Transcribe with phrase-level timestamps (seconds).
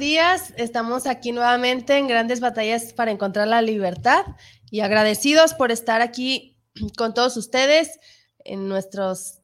[0.00, 4.24] días, estamos aquí nuevamente en Grandes Batallas para encontrar la libertad
[4.70, 6.56] y agradecidos por estar aquí
[6.96, 8.00] con todos ustedes,
[8.38, 9.42] en, nuestros,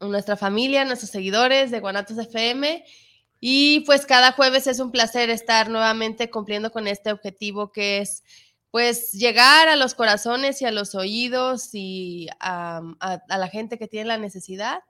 [0.00, 2.82] nuestra familia, nuestros seguidores de Guanatos FM.
[3.40, 8.24] Y pues cada jueves es un placer estar nuevamente cumpliendo con este objetivo que es
[8.70, 12.80] pues llegar a los corazones y a los oídos y a
[13.28, 14.80] la gente que tiene la necesidad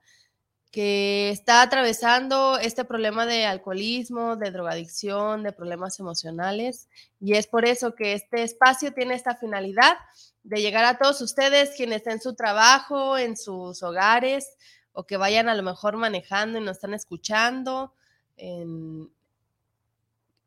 [0.71, 6.89] que está atravesando este problema de alcoholismo, de drogadicción, de problemas emocionales.
[7.21, 9.97] Y es por eso que este espacio tiene esta finalidad
[10.45, 14.57] de llegar a todos ustedes quienes estén en su trabajo, en sus hogares,
[14.93, 17.93] o que vayan a lo mejor manejando y nos están escuchando,
[18.37, 19.11] en,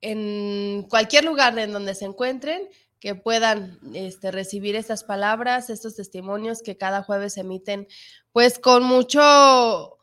[0.02, 6.62] en cualquier lugar en donde se encuentren, que puedan este, recibir estas palabras, estos testimonios
[6.62, 7.88] que cada jueves emiten,
[8.32, 10.00] pues con mucho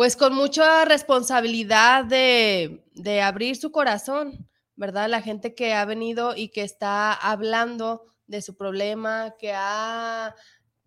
[0.00, 5.10] pues con mucha responsabilidad de, abrir su corazón, ¿verdad?
[5.10, 10.34] La gente que ha venido y que está hablando de su problema, que ha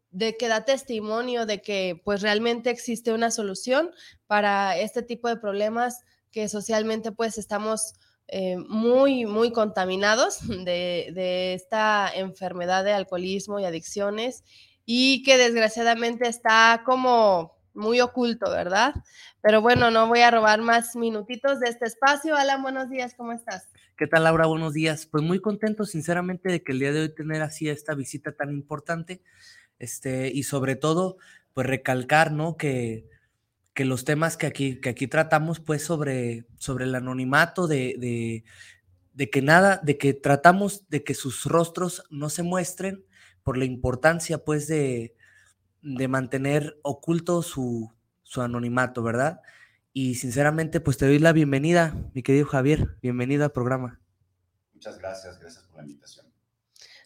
[0.10, 3.92] de que da testimonio de que pues realmente existe una solución
[4.26, 6.00] para este tipo de problemas
[6.32, 7.94] que socialmente pues estamos
[8.30, 14.44] eh, muy, muy contaminados de, de, esta enfermedad de alcoholismo y adicciones
[14.88, 18.94] y que desgraciadamente está como muy oculto, ¿verdad?
[19.42, 22.36] Pero bueno, no voy a robar más minutitos de este espacio.
[22.36, 23.68] Alan, buenos días, ¿cómo estás?
[23.98, 24.48] ¿Qué tal, Laura?
[24.48, 25.06] Buenos días.
[25.06, 28.52] Pues muy contento, sinceramente, de que el día de hoy tener así esta visita tan
[28.52, 29.22] importante.
[29.80, 31.18] Este, y sobre todo,
[31.54, 32.58] pues recalcar, ¿no?
[32.58, 33.08] Que,
[33.74, 38.44] que los temas que aquí, que aquí tratamos, pues, sobre, sobre el anonimato, de, de,
[39.14, 43.06] de que nada, de que tratamos de que sus rostros no se muestren
[43.44, 45.16] por la importancia, pues, de,
[45.84, 47.92] de mantener oculto su,
[48.24, 49.42] su anonimato, ¿verdad?
[49.92, 52.98] Y sinceramente, pues te doy la bienvenida, mi querido Javier.
[53.02, 54.00] Bienvenido al programa.
[54.74, 56.26] Muchas gracias, gracias por la invitación.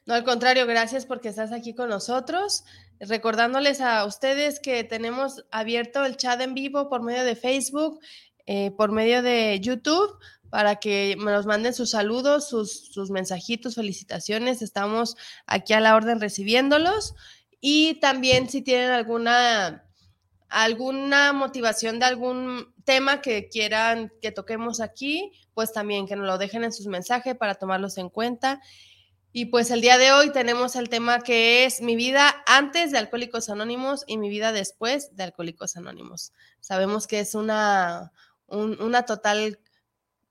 [0.06, 2.64] No, al contrario, gracias porque estás aquí con nosotros.
[3.00, 8.00] Recordándoles a ustedes que tenemos abierto el chat en vivo por medio de Facebook,
[8.46, 10.18] eh, por medio de YouTube,
[10.50, 14.62] para que nos manden sus saludos, sus, sus mensajitos, felicitaciones.
[14.62, 17.16] Estamos aquí a la orden recibiéndolos.
[17.60, 19.86] Y también si tienen alguna,
[20.50, 26.38] alguna motivación de algún tema que quieran que toquemos aquí, pues también que nos lo
[26.38, 28.62] dejen en sus mensajes para tomarlos en cuenta.
[29.34, 32.98] Y pues el día de hoy tenemos el tema que es mi vida antes de
[32.98, 36.34] Alcohólicos Anónimos y mi vida después de Alcohólicos Anónimos.
[36.60, 38.12] Sabemos que es una,
[38.48, 39.60] una total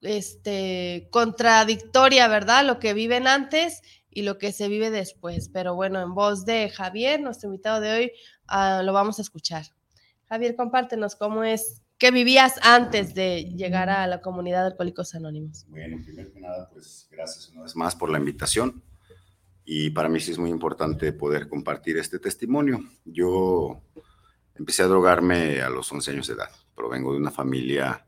[0.01, 2.65] este, contradictoria, ¿verdad?
[2.65, 3.83] Lo que viven antes
[4.17, 5.51] y lo que se vive después.
[5.51, 8.13] Pero bueno, en voz de Javier, nuestro invitado de hoy,
[8.47, 9.67] ah, lo vamos a escuchar.
[10.25, 15.67] Javier, compártenos cómo es, qué vivías antes de llegar a la comunidad de Alcohólicos Anónimos.
[15.69, 18.83] Bueno, primero que nada, pues gracias una vez más por la invitación.
[19.67, 22.81] Y para mí sí es muy importante poder compartir este testimonio.
[23.05, 23.83] Yo
[24.55, 26.51] empecé a drogarme a los 11 años de edad.
[26.75, 28.07] Provengo de una familia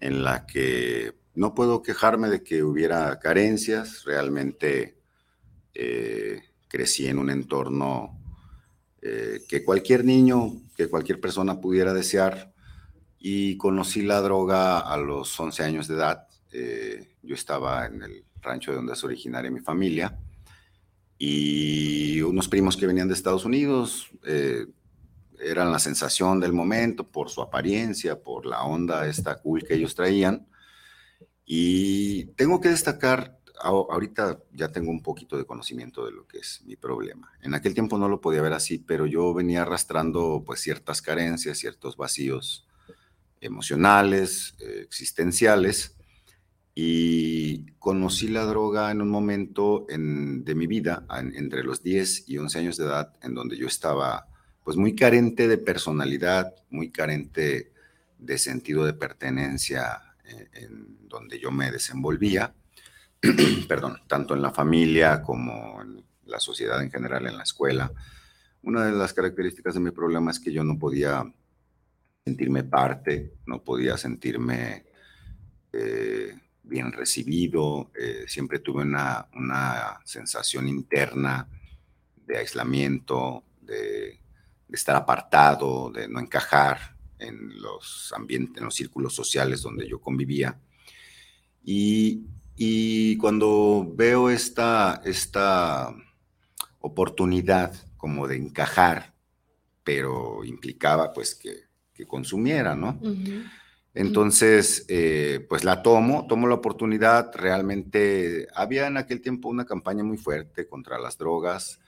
[0.00, 4.04] en la que no puedo quejarme de que hubiera carencias.
[4.04, 4.99] Realmente
[5.74, 8.18] eh, crecí en un entorno
[9.02, 12.52] eh, que cualquier niño, que cualquier persona pudiera desear
[13.18, 16.26] y conocí la droga a los 11 años de edad.
[16.52, 20.18] Eh, yo estaba en el rancho de donde es originaria mi familia
[21.18, 24.10] y unos primos que venían de Estados Unidos
[25.42, 29.94] eran la sensación del momento por su apariencia, por la onda esta cool que ellos
[29.94, 30.46] traían.
[31.44, 36.62] Y tengo que destacar ahorita ya tengo un poquito de conocimiento de lo que es
[36.64, 37.32] mi problema.
[37.42, 41.58] En aquel tiempo no lo podía ver así, pero yo venía arrastrando pues ciertas carencias,
[41.58, 42.66] ciertos vacíos
[43.40, 45.96] emocionales, eh, existenciales,
[46.74, 51.04] y conocí la droga en un momento de mi vida,
[51.34, 54.28] entre los 10 y 11 años de edad, en donde yo estaba
[54.64, 57.72] pues muy carente de personalidad, muy carente
[58.18, 62.54] de sentido de pertenencia eh, en donde yo me desenvolvía,
[63.68, 67.92] perdón, tanto en la familia como en la sociedad en general, en la escuela.
[68.62, 71.24] Una de las características de mi problema es que yo no podía
[72.24, 74.84] sentirme parte, no podía sentirme
[75.72, 81.48] eh, bien recibido, eh, siempre tuve una, una, sensación interna
[82.26, 84.20] de aislamiento, de,
[84.70, 90.60] estar apartado, de no encajar en los ambientes, en los círculos sociales donde yo convivía.
[91.64, 92.24] Y,
[92.62, 95.96] y cuando veo esta, esta
[96.80, 99.14] oportunidad como de encajar,
[99.82, 101.54] pero implicaba pues que,
[101.94, 103.00] que consumiera, ¿no?
[103.94, 107.30] Entonces, eh, pues la tomo, tomo la oportunidad.
[107.34, 111.80] Realmente había en aquel tiempo una campaña muy fuerte contra las drogas,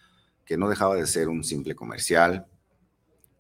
[0.47, 2.47] que no dejaba de ser un simple comercial.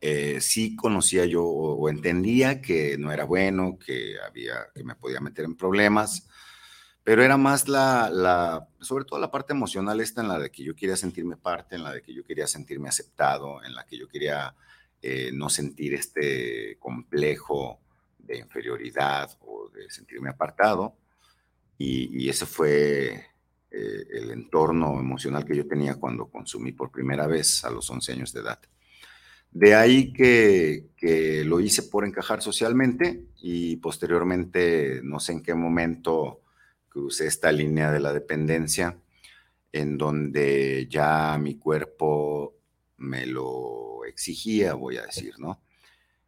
[0.03, 5.21] Eh, sí conocía yo o, entendía que no era bueno, que había, que me podía
[5.21, 6.29] meter en problemas,
[7.05, 10.75] pero era más la, sobre todo la parte emocional esta en la de que yo
[10.75, 14.09] quería sentirme parte, en la de que yo quería sentirme aceptado, en la que yo
[14.09, 14.55] quería
[15.01, 17.81] eh, no sentir este complejo
[18.19, 20.97] de inferioridad o de sentirme apartado.
[21.77, 23.27] Y, ese fue
[23.69, 28.13] eh, el entorno emocional que yo tenía cuando consumí por primera vez a los 11
[28.13, 28.61] años de edad.
[29.51, 35.55] De ahí que, que, lo hice por encajar socialmente y posteriormente, no sé en qué
[35.55, 36.42] momento,
[36.93, 38.99] crucé esta línea de la dependencia
[39.73, 42.55] en donde ya mi cuerpo
[42.99, 45.63] me lo exigía, voy a decir, ¿no?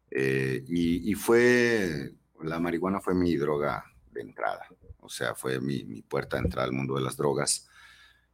[0.09, 4.67] Eh, y, fue, la marihuana fue mi droga de entrada,
[5.01, 7.69] o sea, fue mi, puerta de entrada al mundo de las drogas.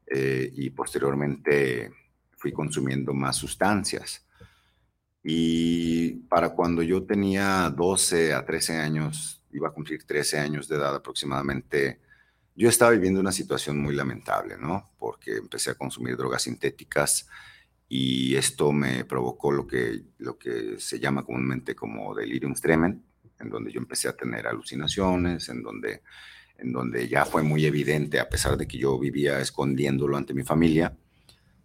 [0.05, 1.91] Eh, y posteriormente
[2.37, 4.25] fui consumiendo más sustancias.
[5.23, 10.75] Y para cuando yo tenía 12 a 13 años, iba a cumplir 13 años de
[10.75, 12.01] edad aproximadamente,
[12.61, 14.91] yo estaba viviendo una situación muy lamentable, ¿no?
[14.99, 17.27] Porque empecé a consumir drogas sintéticas
[17.89, 23.01] y esto me provocó lo que, lo que se llama comúnmente como delirium tremens,
[23.39, 26.03] en donde yo empecé a tener alucinaciones, en donde,
[26.59, 30.43] en donde ya fue muy evidente, a pesar de que yo vivía escondiéndolo ante mi
[30.43, 30.95] familia,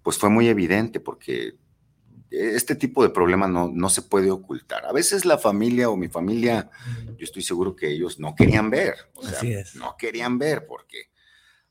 [0.02, 1.58] pues fue muy evidente porque
[2.30, 4.84] este tipo de problema no, no se puede ocultar.
[4.86, 6.70] A veces la familia o mi familia,
[7.16, 9.40] yo estoy seguro que ellos no querían ver, o sea,
[9.74, 11.10] no querían ver porque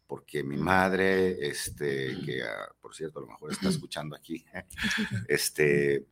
[0.08, 4.46] porque mi madre, este, que ah, por cierto a lo mejor está escuchando aquí,
[5.28, 6.06] este,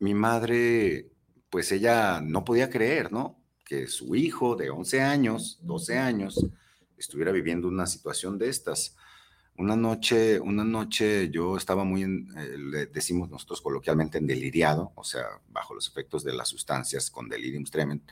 [0.00, 1.10] mi madre,
[1.50, 3.42] pues ella no podía creer, ¿no?
[3.64, 6.46] Que su hijo de 11 años, 12 años,
[6.96, 8.96] estuviera viviendo una situación de estas.
[9.58, 15.04] Una noche, una noche yo estaba muy, eh, le decimos nosotros coloquialmente, en deliriado, o
[15.04, 18.02] sea, bajo los efectos de las sustancias con delirium tremens,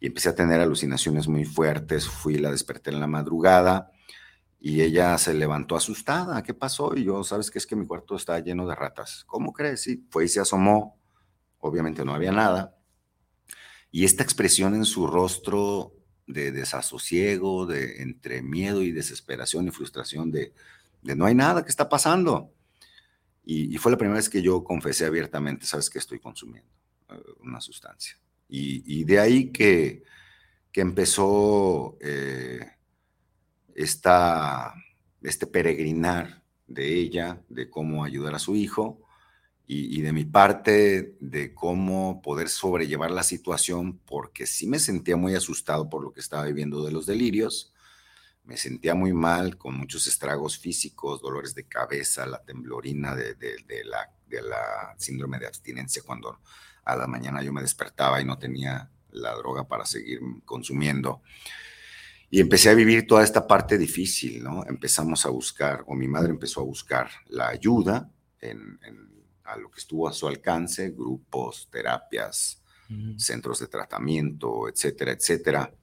[0.00, 3.92] y empecé a tener alucinaciones muy fuertes, fui, la desperté en la madrugada,
[4.58, 6.42] y ella se levantó asustada.
[6.42, 6.96] ¿Qué pasó?
[6.96, 7.58] Y yo, ¿sabes qué?
[7.58, 9.24] Es que mi cuarto está lleno de ratas.
[9.26, 9.82] ¿Cómo crees?
[9.82, 10.98] Sí, fue y se asomó.
[11.58, 12.76] Obviamente no había nada.
[13.92, 15.92] Y esta expresión en su rostro
[16.26, 20.52] de desasosiego, de entre miedo y desesperación y frustración de,
[21.02, 22.52] de no hay nada, ¿qué está pasando?
[23.44, 26.68] Y, fue la primera vez que yo confesé abiertamente, ¿sabes qué estoy consumiendo?
[27.10, 28.18] Eh, una sustancia.
[28.48, 30.02] Y, de ahí que,
[30.72, 31.96] que empezó...
[32.00, 32.60] Eh,
[33.76, 34.74] esta,
[35.22, 39.00] este peregrinar de ella, de cómo ayudar a su hijo
[39.68, 45.34] y, de mi parte de cómo poder sobrellevar la situación, porque sí me sentía muy
[45.34, 47.72] asustado por lo que estaba viviendo de los delirios,
[48.44, 53.36] me sentía muy mal, con muchos estragos físicos, dolores de cabeza, la temblorina de,
[53.84, 56.38] la, de la síndrome de abstinencia cuando
[56.84, 61.22] a la mañana yo me despertaba y no tenía la droga para seguir consumiendo.
[62.30, 64.64] Y empecé a vivir toda esta parte difícil, ¿no?
[64.66, 68.78] Empezamos a buscar, o mi madre empezó a buscar la ayuda en,
[69.46, 72.62] a lo que estuvo a su alcance, grupos, terapias,
[73.16, 75.74] centros de tratamiento, etcétera, etcétera.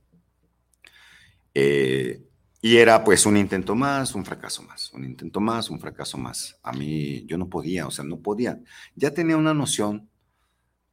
[1.53, 2.21] Eh,
[2.61, 6.57] y era pues un intento más, un fracaso más, un intento más, un fracaso más.
[6.63, 8.59] A mí yo no podía, o sea, no podía.
[8.95, 10.09] Ya tenía una noción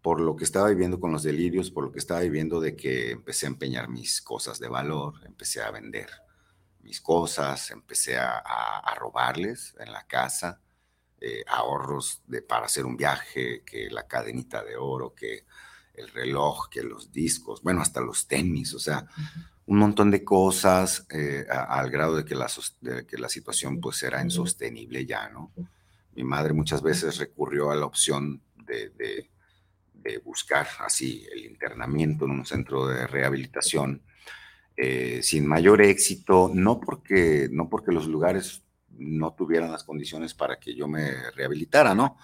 [0.03, 3.13] por lo que estaba viviendo con los delirios, por lo que estaba viviendo de que
[3.13, 6.09] empecé a empeñar mis cosas de valor, empecé a vender
[6.83, 8.43] mis cosas, empecé a,
[8.97, 10.61] robarles en la casa,
[11.21, 15.45] eh, ahorros de, para hacer un viaje, que la cadenita de oro, que
[15.95, 19.07] el reloj, que los discos, bueno, hasta los tenis, o sea,
[19.67, 22.49] un montón de cosas eh, al grado de que, la,
[23.07, 25.53] que la situación pues era insostenible ya, ¿no?
[26.15, 29.29] Mi madre muchas veces recurrió a la opción de, de,
[30.25, 34.03] buscar así el internamiento en un centro de rehabilitación
[34.77, 38.63] eh, sin mayor éxito, no porque, no porque los lugares
[39.01, 42.17] no tuvieran las condiciones para que yo me rehabilitara, ¿no?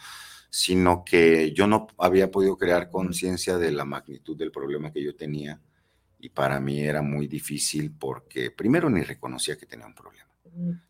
[0.50, 5.16] Sino que yo no había podido crear conciencia de la magnitud del problema que yo
[5.16, 5.61] tenía
[6.18, 10.26] y para mí era muy difícil porque primero ni reconocía que tenía un problema.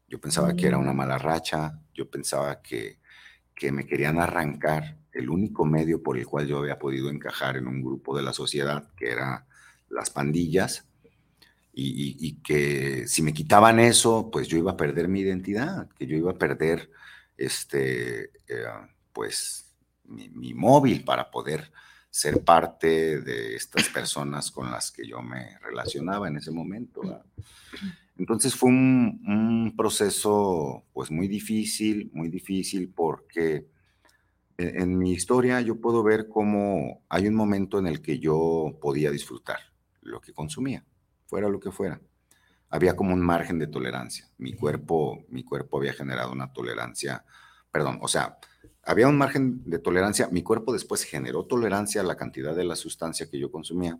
[0.06, 3.00] Yo pensaba que era una mala racha, yo pensaba que,
[3.54, 7.66] que me querían arrancar el único medio por el cual yo había podido encajar en
[7.66, 9.46] un grupo de la sociedad, que era
[9.88, 10.86] las pandillas,
[11.78, 16.16] y, que si me quitaban eso, pues yo iba a perder mi identidad, que yo
[16.16, 16.90] iba a perder
[17.36, 18.64] este, eh,
[19.12, 21.70] pues mi, móvil para poder
[22.08, 27.02] ser parte de estas personas con las que yo me relacionaba en ese momento.
[28.16, 33.66] Entonces fue un, proceso pues muy difícil, muy difícil porque
[34.56, 38.78] en, en, mi historia yo puedo ver cómo hay un momento en el que yo
[38.80, 39.58] podía disfrutar
[40.00, 40.82] lo que consumía,
[41.26, 42.00] fuera lo que fuera.
[42.68, 44.28] Había como un margen de tolerancia.
[44.38, 47.24] Mi cuerpo, mi cuerpo había generado una tolerancia,
[47.70, 48.38] perdón, o sea,
[48.82, 50.28] había un margen de tolerancia.
[50.30, 53.98] Mi cuerpo después generó tolerancia a la cantidad de la sustancia que yo consumía.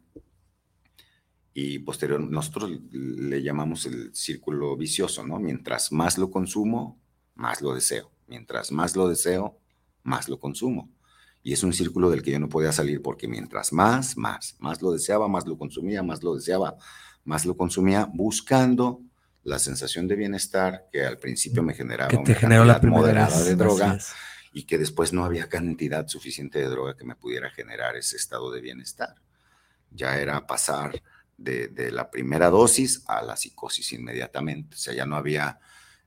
[1.53, 5.39] Y posterior, nosotros le llamamos el círculo vicioso, ¿no?
[5.39, 7.01] Mientras más lo consumo,
[7.35, 8.13] más lo deseo.
[8.27, 9.59] Mientras más lo deseo,
[10.03, 10.91] más lo consumo.
[11.43, 14.83] Y es un círculo del que yo no podía salir porque mientras más, más, más
[14.83, 16.77] lo deseaba, más lo consumía, más lo deseaba,
[17.27, 19.01] más lo consumía, buscando
[19.43, 23.45] la sensación de bienestar que al principio me generaba que te una generó la moderada
[23.45, 23.99] de droga
[24.53, 28.51] y que después no había cantidad suficiente de droga que me pudiera generar ese estado
[28.51, 29.15] de bienestar.
[29.91, 31.01] Ya era pasar
[31.37, 34.75] de, la primera dosis a la psicosis inmediatamente.
[34.75, 35.59] O sea, ya no había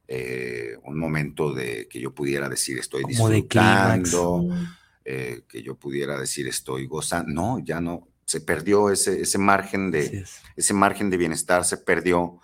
[0.07, 4.49] eh, un momento de que yo pudiera decir estoy disfrutando,
[5.05, 7.31] eh, que yo pudiera decir estoy gozando.
[7.31, 8.07] No, ya no.
[8.29, 10.23] Se perdió ese, ese margen de
[10.55, 12.39] ese margen de bienestar, se perdió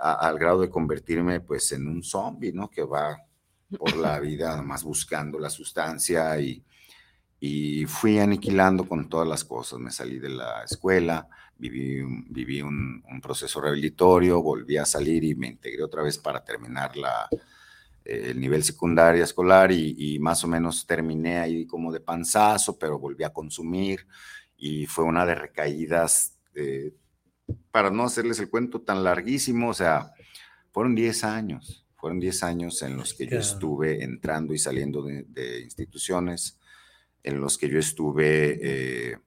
[0.00, 2.70] al grado de convertirme pues en un zombie, ¿no?
[2.70, 3.18] Que va
[3.76, 6.62] por la vida, más buscando la sustancia y,
[7.40, 9.80] y fui aniquilando con todas las cosas.
[9.80, 15.48] Me salí de la escuela, viví, viví un, proceso rehabilitorio, volví a salir y me
[15.48, 17.28] integré otra vez para terminar la,
[18.04, 23.24] el nivel secundario escolar y, más o menos terminé ahí como de panzazo, pero volví
[23.24, 24.06] a consumir
[24.58, 26.34] y fue una de recaídas,
[27.70, 30.12] para no hacerles el cuento tan larguísimo, o sea,
[30.70, 35.60] fueron 10 años fueron 10 años en los que yo estuve entrando y saliendo de,
[35.62, 36.58] instituciones,
[37.24, 39.18] en los que yo estuve eh,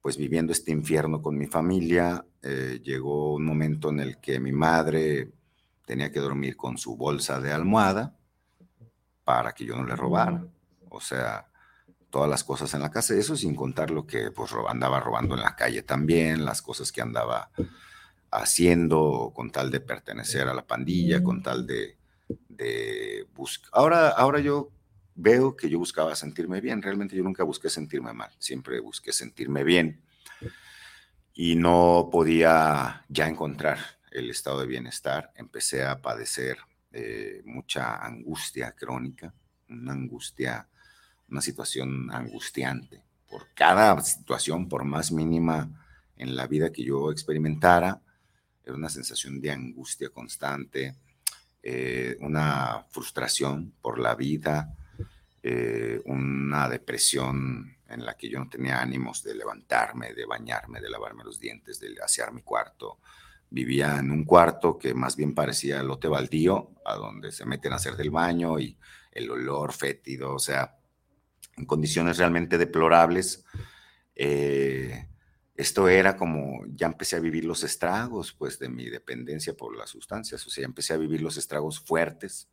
[0.00, 2.26] pues viviendo este infierno con mi familia.
[2.42, 5.30] Eh, llegó un momento en el que mi madre
[5.86, 8.16] tenía que dormir con su bolsa de almohada
[9.22, 10.44] para que yo no le robara.
[10.88, 11.51] O sea,
[12.12, 15.40] todas las cosas en la casa, eso sin contar lo que pues, andaba robando en
[15.40, 17.50] la calle también, las cosas que andaba
[18.30, 21.96] haciendo con tal de pertenecer a la pandilla, con tal de,
[22.50, 23.70] de buscar.
[23.72, 24.70] Ahora, ahora yo
[25.14, 29.64] veo que yo buscaba sentirme bien, realmente yo nunca busqué sentirme mal, siempre busqué sentirme
[29.64, 30.02] bien
[31.32, 33.78] y no podía ya encontrar
[34.10, 36.58] el estado de bienestar, empecé a padecer
[36.92, 39.32] eh, mucha angustia crónica,
[39.70, 40.68] una angustia,
[41.32, 43.02] una situación angustiante.
[43.28, 45.68] Por cada situación, por más mínima
[46.16, 48.00] en la vida que yo experimentara,
[48.64, 50.94] era una sensación de angustia constante,
[51.62, 54.76] eh, una frustración por la vida,
[55.42, 60.90] eh, una depresión en la que yo no tenía ánimos de levantarme, de bañarme, de
[60.90, 62.98] lavarme los dientes, de asear mi cuarto.
[63.48, 67.76] Vivía en un cuarto que más bien parecía lote baldío, a donde se meten a
[67.76, 68.76] hacer del baño y
[69.10, 70.76] el olor fétido, o sea,
[71.56, 73.44] en condiciones realmente deplorables.
[74.14, 75.08] Eh,
[75.54, 79.90] esto era como, ya empecé a vivir los estragos, pues, de mi dependencia por las
[79.90, 82.48] sustancias, o sea, empecé a vivir los estragos fuertes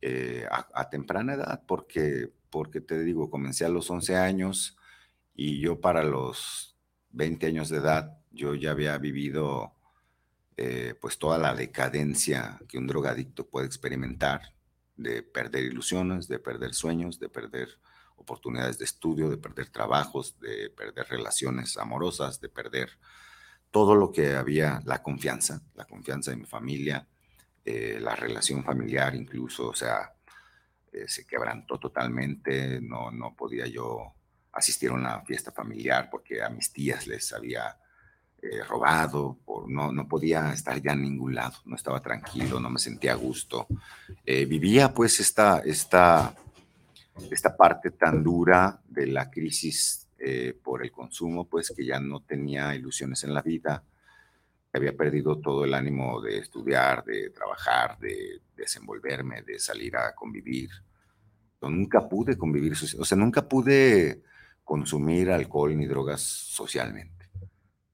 [0.00, 4.76] eh, a, temprana edad, porque, porque te digo, comencé a los 11 años
[5.34, 6.76] y yo para los
[7.10, 9.74] 20 años de edad, yo ya había vivido,
[10.56, 14.54] eh, pues, toda la decadencia que un drogadicto puede experimentar,
[14.96, 17.78] de perder ilusiones, de perder sueños, de perder
[18.26, 22.90] oportunidades de estudio, de perder trabajos, de perder relaciones amorosas, de perder
[23.70, 27.06] todo lo que había, la confianza, la confianza de mi familia,
[27.64, 30.12] eh, la relación familiar incluso, o sea,
[30.92, 34.14] eh, se quebrantó totalmente, no, no podía yo
[34.52, 37.78] asistir a una fiesta familiar porque a mis tías les había
[38.42, 42.78] eh, robado, no, no podía estar ya en ningún lado, no estaba tranquilo, no me
[42.78, 43.66] sentía a gusto.
[44.24, 46.34] vivía pues esta, esta,
[47.30, 52.20] esta parte tan dura de la crisis eh, por el consumo, pues que ya no
[52.20, 53.84] tenía ilusiones en la vida,
[54.72, 60.70] había perdido todo el ánimo de estudiar, de trabajar, de desenvolverme, de salir a convivir.
[61.62, 64.22] nunca pude convivir, o sea, nunca pude
[64.62, 67.28] consumir alcohol ni drogas socialmente,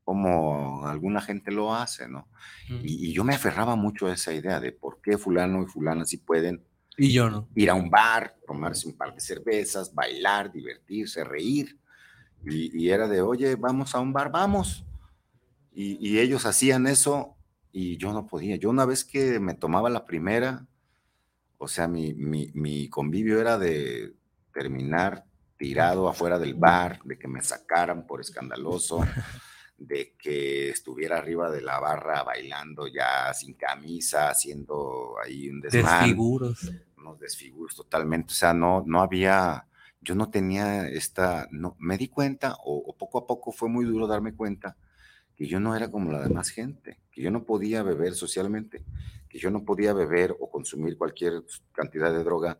[0.05, 2.29] como alguna gente lo hace, ¿no?
[2.69, 6.05] Y, y, yo me aferraba mucho a esa idea de por qué fulano y fulana
[6.05, 6.63] sí pueden.
[6.97, 7.49] Y yo no.
[7.55, 11.79] Ir a un bar, tomarse un par de cervezas, bailar, divertirse, reír.
[12.45, 14.85] Y, era de, oye, vamos a un bar, vamos.
[15.73, 17.37] Y, ellos hacían eso
[17.71, 18.57] y yo no podía.
[18.57, 20.67] Yo una vez que me tomaba la primera,
[21.59, 24.15] o sea, mi, mi, convivio era de
[24.53, 25.25] terminar
[25.57, 29.01] tirado afuera del bar, de que me sacaran por escandaloso,
[29.87, 36.05] de que estuviera arriba de la barra bailando ya sin camisa, haciendo ahí un desmán.
[36.05, 36.71] Desfiguros.
[36.97, 38.33] Unos desfiguros totalmente.
[38.33, 39.67] O sea, no, no había
[40.03, 44.07] yo no tenía esta, no, me di cuenta, o, poco a poco fue muy duro
[44.07, 44.77] darme cuenta,
[45.37, 48.85] que yo no era como la demás gente, que yo no podía beber socialmente,
[49.29, 52.59] que yo no podía beber o consumir cualquier cantidad de droga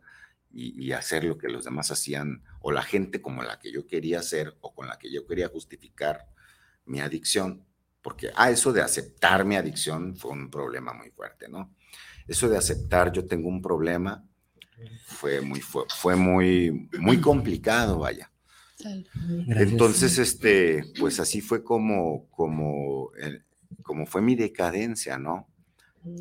[0.55, 4.19] y, hacer lo que los demás hacían, o la gente como la que yo quería
[4.19, 6.27] hacer, o con la que yo quería justificar
[6.85, 7.65] mi adicción,
[8.01, 11.73] porque, ah, eso de aceptar mi adicción fue un problema muy fuerte, ¿no?
[12.27, 14.23] Eso de aceptar, yo tengo un problema,
[15.05, 18.29] fue muy, fue, fue muy, muy complicado, vaya.
[19.47, 23.41] Entonces, este, pues así fue como, como, eh,
[23.81, 25.47] como fue mi decadencia, ¿no?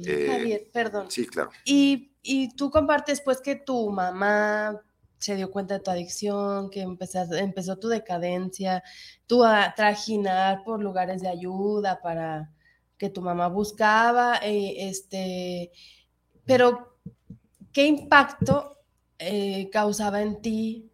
[0.06, 1.10] Eh, Javier, perdón.
[1.10, 1.50] Sí, claro.
[1.64, 4.80] Y, y, tú compartes, pues, que tu mamá
[5.22, 8.82] se dio cuenta de tu adicción, que empezó tu decadencia,
[9.26, 12.50] tú a trajinar por lugares de ayuda para
[12.98, 15.72] que tu mamá buscaba, eh, este,
[16.44, 16.98] pero
[17.72, 18.78] ¿qué impacto
[19.18, 20.90] eh, causaba en ti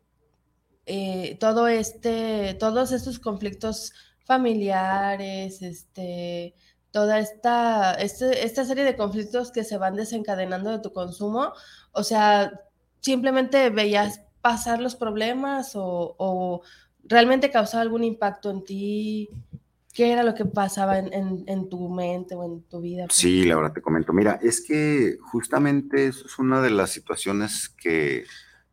[0.86, 3.92] eh, todo este, todos estos conflictos
[4.24, 6.54] familiares, este,
[6.90, 11.52] toda esta, este, esta serie de conflictos que se van desencadenando de tu consumo?
[11.92, 12.52] O sea,
[13.00, 16.62] ¿simplemente veías pasar los problemas o, o
[17.04, 19.30] realmente causaba algún impacto en ti?
[19.98, 23.06] ¿Qué era lo que pasaba en, tu mente o en tu vida?
[23.10, 24.12] Sí, la verdad te comento.
[24.12, 28.24] Mira, es que justamente eso es una de las situaciones que,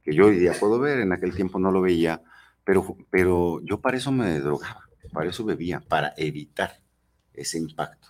[0.05, 0.99] yo hoy día puedo ver.
[0.99, 2.21] En aquel tiempo no lo veía,
[2.63, 6.79] pero, pero yo para eso me drogaba, para eso bebía, para evitar
[7.33, 8.09] ese impacto.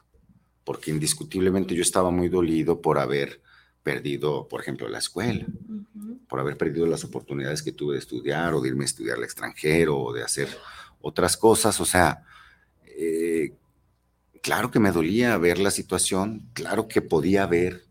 [0.65, 3.41] Porque indiscutiblemente yo estaba muy dolido por haber
[3.86, 5.45] perdido, por ejemplo, la escuela,
[6.28, 9.24] por haber perdido las oportunidades que tuve de estudiar o de irme a estudiar al
[9.24, 10.50] extranjero o de hacer
[11.02, 11.80] otras cosas.
[11.80, 12.24] O sea,
[12.84, 13.54] eh,
[14.41, 17.86] claro que me dolía ver la situación, claro que podía ver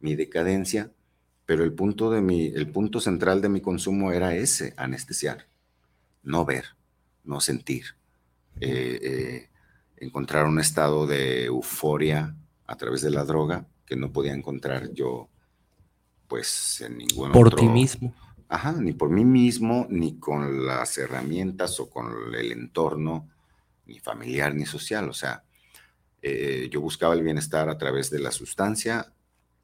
[0.00, 0.92] mi decadencia,
[1.46, 5.46] pero el punto, de mi, el punto central de mi consumo era ese, anestesiar,
[6.22, 6.76] no ver,
[7.24, 7.96] no sentir,
[8.60, 9.48] eh, eh,
[9.96, 15.30] encontrar un estado de euforia a través de la droga que no podía encontrar yo,
[16.28, 18.14] pues, en ningún por ti mismo.
[18.48, 23.28] Ajá, ni por mí mismo, ni con las herramientas o con el entorno
[23.86, 25.08] ni familiar ni social.
[25.08, 25.44] O sea,
[26.22, 29.12] eh, yo buscaba el bienestar a través de la sustancia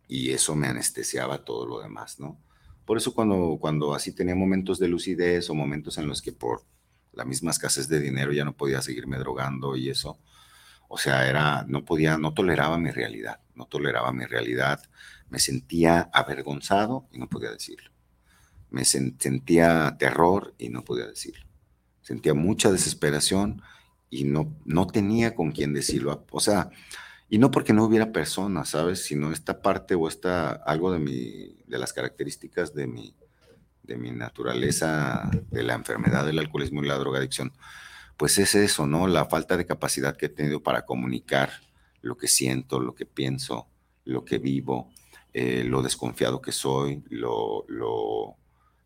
[0.06, 2.38] y eso me anestesiaba todo lo demás, ¿no?
[2.84, 6.62] Por eso cuando, cuando así tenía momentos de lucidez o momentos en los que por
[7.12, 10.18] la misma escasez de dinero ya no podía seguirme drogando y eso,
[10.88, 14.82] o sea, era, no podía, no toleraba mi realidad, no toleraba mi realidad,
[15.34, 17.90] me sentía avergonzado y no podía decirlo.
[18.70, 21.44] Me sentía terror y no podía decirlo.
[22.02, 23.62] Sentía mucha desesperación
[24.10, 26.24] y no, no tenía con quién decirlo.
[26.30, 26.70] O sea,
[27.28, 29.04] y no porque no hubiera personas, ¿sabes?
[29.04, 33.16] Sino esta parte o esta, algo de, mi, de las características de mi,
[33.82, 37.52] de mi naturaleza, de la enfermedad del alcoholismo y la drogadicción,
[38.16, 39.08] pues es eso, ¿no?
[39.08, 41.50] La falta de capacidad que he tenido para comunicar
[42.02, 43.66] lo que siento, lo que pienso,
[44.04, 44.90] lo que vivo,
[45.34, 48.36] eh, lo desconfiado que soy, lo, lo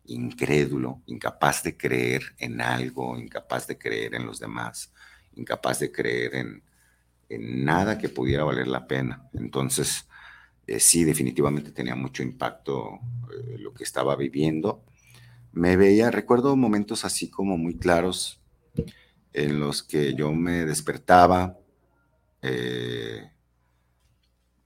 [0.05, 4.91] incrédulo, incapaz de creer en algo, incapaz de creer en los demás,
[5.35, 6.63] incapaz de creer en,
[7.63, 9.29] nada que pudiera valer la pena.
[9.35, 10.07] Entonces,
[10.65, 12.99] eh, sí, definitivamente tenía mucho impacto
[13.31, 14.83] eh, lo que estaba viviendo.
[15.51, 18.41] Me veía, recuerdo momentos así como muy claros
[19.33, 21.55] en los que yo me despertaba
[22.41, 23.29] Eh,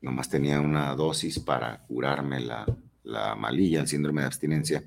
[0.04, 2.66] nomás tenía una dosis para curarme la,
[3.04, 4.84] la malilla, el síndrome de abstinencia.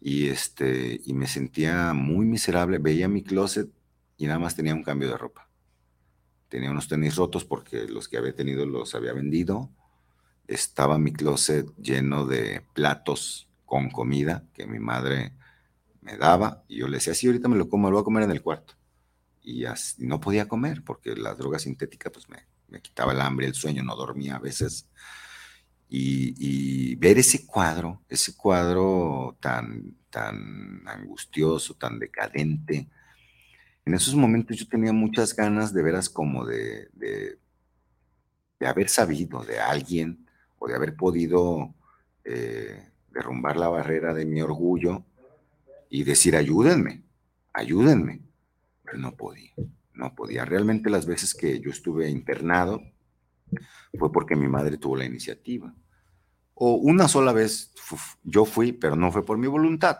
[0.00, 2.78] Y, este, y me sentía muy miserable.
[2.78, 3.70] Veía mi closet
[4.16, 5.48] y nada más tenía un cambio de ropa.
[6.48, 9.70] Tenía unos tenis rotos porque los que había tenido los había vendido.
[10.48, 15.32] Estaba mi closet lleno de platos con comida que mi madre
[16.02, 18.24] me daba y yo le decía, sí, ahorita me lo como, lo voy a comer
[18.24, 18.74] en el cuarto.
[19.42, 19.64] Y
[19.98, 23.84] no podía comer porque la droga sintética pues me, me quitaba el hambre, el sueño,
[23.84, 24.88] no dormía a veces.
[25.88, 32.88] Y, ver ese cuadro, ese cuadro tan, tan angustioso, tan decadente,
[33.86, 37.38] en esos momentos yo tenía muchas ganas de veras como de, de,
[38.58, 40.26] de haber sabido de alguien
[40.58, 41.74] o de haber podido
[42.24, 45.04] eh, derrumbar la barrera de mi orgullo
[45.90, 47.04] y decir, ayúdenme,
[47.52, 48.22] ayúdenme.
[48.82, 49.52] Pero no podía,
[49.94, 50.44] no podía.
[50.44, 52.82] Realmente las veces que yo estuve internado
[53.98, 55.74] fue porque mi madre tuvo la iniciativa.
[56.54, 57.72] O una sola vez
[58.22, 59.98] yo fui, pero no fue por mi voluntad.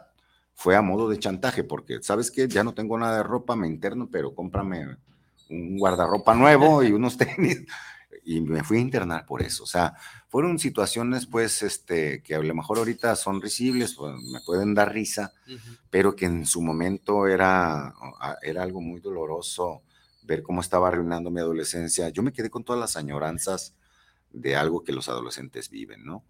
[0.54, 2.46] Fue a modo de chantaje, porque, ¿sabes qué?
[2.46, 4.96] Ya no tengo nada de ropa, me interno, pero cómprame
[5.50, 7.64] un guardarropa nuevo y unos tenis
[8.24, 9.64] y me fui a internar por eso.
[9.64, 9.94] O sea,
[10.28, 14.92] fueron situaciones, pues, este, que a lo mejor ahorita son risibles, pues, me pueden dar
[14.92, 15.32] risa,
[15.90, 17.94] pero que en su momento era,
[18.42, 19.82] era algo muy doloroso
[20.22, 22.08] ver cómo estaba arruinando mi adolescencia.
[22.08, 23.74] Yo me quedé con todas las añoranzas
[24.32, 26.24] de algo que los adolescentes viven, ¿no?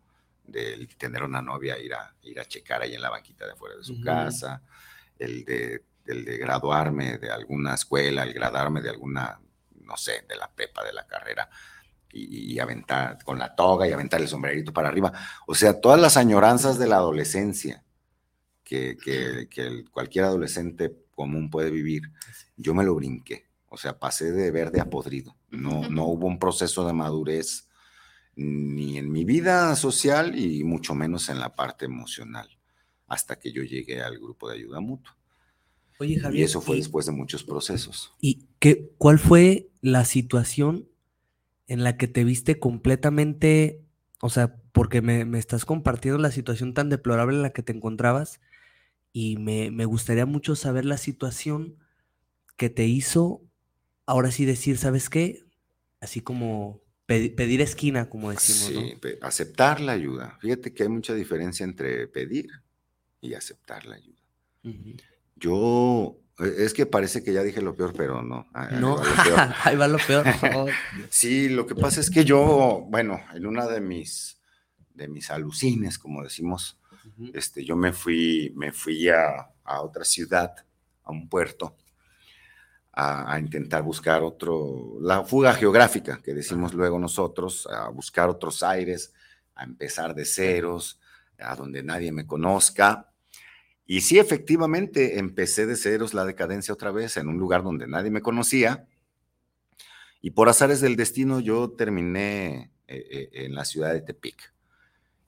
[0.45, 3.77] De tener una novia, ir a, ir a checar ahí en la banquita de fuera
[3.77, 4.63] de su casa,
[5.17, 9.41] el de, el de graduarme de alguna escuela, el graduarme de alguna,
[9.83, 11.49] no sé, de la prepa, de la carrera
[12.15, 15.13] y, aventar con la toga y aventar el sombrerito para arriba.
[15.47, 17.85] O sea, todas las añoranzas de la adolescencia
[18.63, 22.03] que, que, cualquier adolescente común puede vivir,
[22.57, 23.47] yo me lo brinqué.
[23.69, 25.37] O sea, pasé de verde a podrido.
[25.51, 27.69] No, no hubo un proceso de madurez
[28.37, 32.49] ni en mi vida social y mucho menos en la parte emocional,
[33.07, 35.17] hasta que yo llegué al grupo de ayuda mutua.
[36.01, 38.13] Oye, Javier, y eso fue después de muchos procesos.
[38.21, 40.89] ¿Y qué, cuál fue la situación
[41.67, 43.83] en la que te viste completamente,
[44.21, 48.41] o sea, porque me, estás compartiendo la situación tan deplorable en la que te encontrabas
[49.13, 51.79] y me, gustaría mucho saber la situación
[52.57, 53.43] que te hizo
[54.07, 55.45] ahora sí decir, ¿sabes qué?
[56.01, 58.67] Así como pedir esquina, como decimos.
[58.67, 60.39] Sí, aceptar la ayuda.
[60.41, 62.49] Fíjate que hay mucha diferencia entre pedir
[63.21, 64.21] y aceptar la ayuda.
[65.37, 68.49] Yo es que parece que ya dije lo peor, pero no.
[68.73, 69.01] No,
[69.65, 70.27] ahí va lo peor.
[71.09, 74.41] sí, lo que pasa es que yo, bueno, en una de mis,
[74.95, 76.79] de mis alucines, como decimos,
[77.33, 80.55] este, yo me fui, me fui a, a, otra ciudad,
[81.05, 81.77] a un puerto,
[82.93, 88.65] a, a, intentar buscar otro, la fuga geográfica, que decimos luego nosotros, a buscar otros
[88.65, 89.13] aires,
[89.55, 90.99] a empezar de ceros,
[91.39, 93.14] a donde nadie me conozca
[93.87, 98.11] y sí, efectivamente, empecé de ceros la decadencia otra vez en un lugar donde nadie
[98.11, 98.87] me conocía.
[100.23, 104.55] Y por azares del destino yo terminé eh, eh, en la ciudad de Tepic.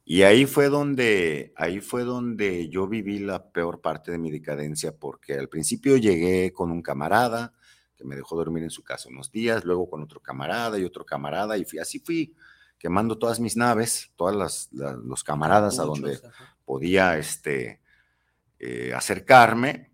[0.06, 4.96] Y ahí fue donde, ahí fue donde yo viví la peor parte de mi decadencia,
[4.96, 7.52] porque al principio llegué con un camarada
[7.96, 11.04] que me dejó dormir en su casa unos días, luego con otro camarada y otro
[11.04, 12.34] camarada, y fui, así fui
[12.78, 16.20] quemando todas mis naves, todas los camaradas a donde
[16.64, 17.80] podía este,
[18.58, 19.90] eh, acercarme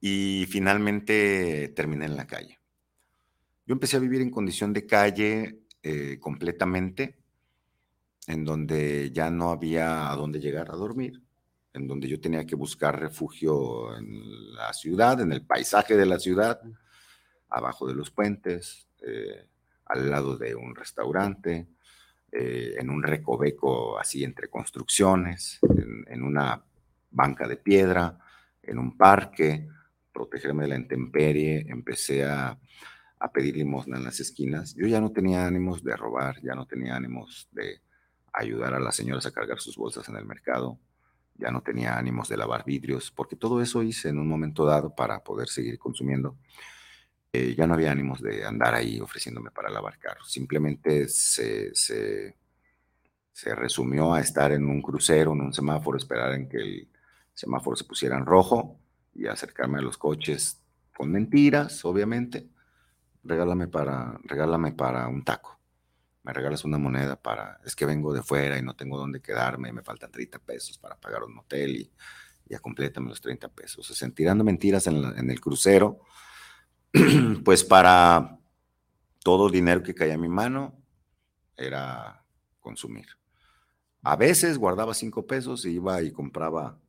[0.00, 2.58] y finalmente terminé en la calle.
[3.66, 7.18] Yo empecé a vivir en condición de calle eh, completamente,
[8.26, 11.22] en donde ya no había a dónde llegar a dormir,
[11.74, 16.18] en donde yo tenía que buscar refugio en la ciudad, en el paisaje de la
[16.18, 16.62] ciudad,
[17.50, 19.46] abajo de los puentes, eh,
[19.84, 21.68] al lado de un restaurante,
[22.30, 25.60] en un recoveco así entre construcciones,
[26.08, 26.62] en una
[27.10, 28.18] banca de piedra,
[28.62, 29.66] en un parque,
[30.12, 32.58] protegerme de la intemperie, empecé a,
[33.32, 34.74] pedir limosna en las esquinas.
[34.74, 37.80] Yo ya no tenía ánimos de robar, ya no tenía ánimos de
[38.32, 40.78] ayudar a las señoras a cargar sus bolsas en el mercado,
[41.34, 44.94] ya no tenía ánimos de lavar vidrios, porque todo eso hice en un momento dado
[44.94, 46.36] para poder seguir consumiendo.
[47.32, 52.36] Eh, ya no había ánimos de andar ahí ofreciéndome para lavar carros, simplemente se, se,
[53.32, 56.88] se resumió a estar en un crucero, en un semáforo, esperar en que el
[57.38, 58.80] semáforo se pusiera en rojo
[59.14, 60.60] y acercarme a los coches
[60.96, 62.48] con mentiras, obviamente.
[63.22, 65.56] Regálame para, regálame para un taco.
[66.24, 69.72] Me regalas una moneda para, es que vengo de fuera y no tengo dónde quedarme,
[69.72, 71.92] me faltan 30 pesos para pagar un hotel y
[72.46, 73.88] ya complétame los 30 pesos.
[73.88, 76.00] O sea, tirando mentiras en, el crucero,
[77.44, 78.36] pues para
[79.22, 80.76] todo dinero que caía en mi mano
[81.56, 82.24] era
[82.58, 83.06] consumir.
[84.02, 86.80] A veces guardaba cinco pesos y iba y compraba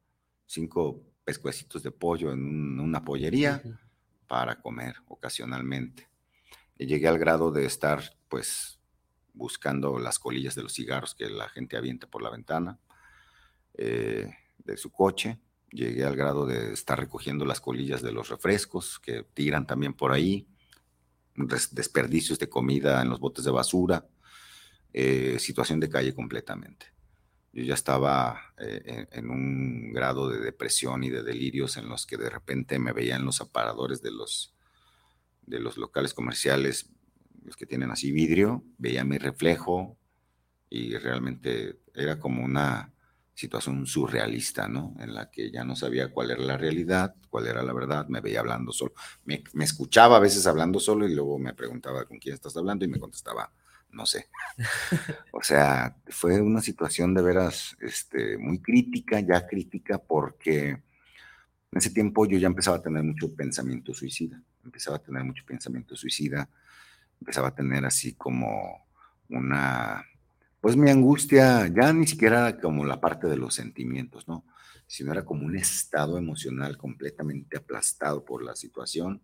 [0.49, 3.61] cinco pescuecitos de pollo en una pollería
[4.27, 6.09] para comer ocasionalmente.
[6.77, 8.79] Y llegué al grado de estar, pues,
[9.33, 12.79] buscando las colillas de los cigarros que la gente avienta por la ventana
[13.75, 15.39] eh, de su coche.
[15.71, 20.11] Llegué al grado de estar recogiendo las colillas de los refrescos que tiran también por
[20.11, 20.47] ahí,
[21.35, 24.07] desperdicios de comida en los botes de basura,
[24.91, 26.87] eh, situación de calle completamente.
[27.51, 32.17] Yo ya estaba eh, en, un grado de depresión y de delirios en los que
[32.17, 34.53] de repente me veía en los aparadores de los,
[35.47, 36.91] de los locales comerciales,
[37.43, 39.97] los que tienen así vidrio, veía mi reflejo
[40.69, 42.93] y realmente era como una
[43.33, 44.95] situación surrealista, ¿no?
[44.99, 48.19] En la que ya no sabía cuál era la realidad, cuál era la verdad, me
[48.19, 48.93] veía hablando solo.
[49.23, 52.85] Me, me escuchaba a veces hablando solo y luego me preguntaba con quién estás hablando
[52.85, 53.51] y me contestaba
[53.91, 54.27] no sé.
[55.31, 61.91] O sea, fue una situación de veras este, muy crítica, ya crítica, porque en ese
[61.91, 66.49] tiempo yo ya empezaba a tener mucho pensamiento suicida, empezaba a tener mucho pensamiento suicida,
[67.19, 68.87] empezaba a tener así como
[69.29, 70.03] una,
[70.61, 74.45] pues mi angustia ya ni siquiera era como la parte de los sentimientos, ¿no?
[74.87, 79.21] Sino era como un estado emocional completamente aplastado por la situación,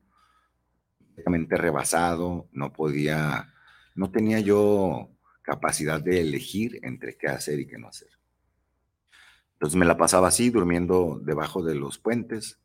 [0.99, 3.54] completamente rebasado, no podía
[3.95, 5.09] no tenía yo
[5.41, 8.09] capacidad de elegir entre qué hacer y qué no hacer.
[9.53, 12.59] Entonces me la pasaba así, durmiendo debajo de los puentes.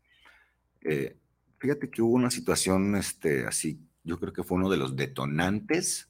[0.81, 1.17] Eh,
[1.59, 6.09] fíjate que hubo una situación este, así, yo creo que fue uno de los detonantes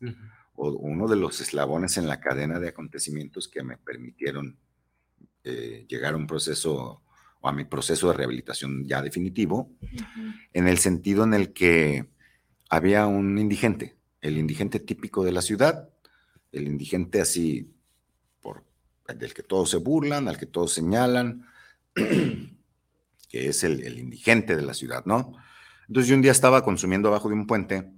[0.54, 4.58] o uno de los eslabones en la cadena de acontecimientos que me permitieron
[5.44, 7.02] eh, llegar a un proceso
[7.42, 9.74] o a mi proceso de rehabilitación ya definitivo,
[10.52, 12.10] en el sentido en el que
[12.68, 15.88] había un indigente el indigente típico de la ciudad,
[16.52, 17.74] el indigente así,
[18.40, 18.64] por,
[19.06, 21.46] del que todos se burlan, al que todos señalan,
[21.94, 25.36] que es el, indigente de la ciudad, ¿no?
[25.88, 27.92] Entonces yo un día estaba consumiendo abajo de un puente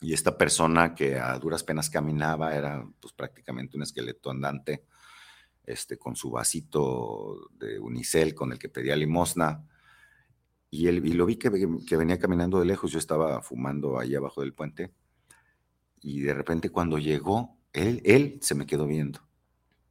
[0.00, 4.84] y esta persona que a duras penas caminaba era pues prácticamente un esqueleto andante,
[5.64, 9.64] este, con su vasito de unicel con el que pedía limosna.
[10.68, 11.50] Y, él, y lo vi que,
[11.86, 14.92] que venía caminando de lejos, yo estaba fumando ahí abajo del puente
[16.06, 19.20] y de repente cuando llegó, él, él se me quedó viendo,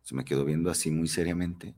[0.01, 1.75] se me quedó viendo así muy seriamente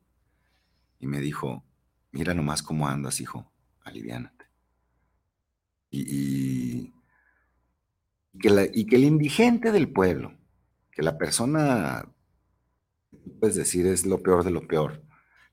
[1.00, 1.66] y me dijo,
[2.12, 4.46] mira nomás cómo andas, hijo, aliviánate.
[5.90, 6.94] Y,
[8.40, 10.38] que y que el indigente del pueblo,
[10.92, 12.08] que la persona,
[13.40, 15.04] puedes decir, es lo peor de lo peor,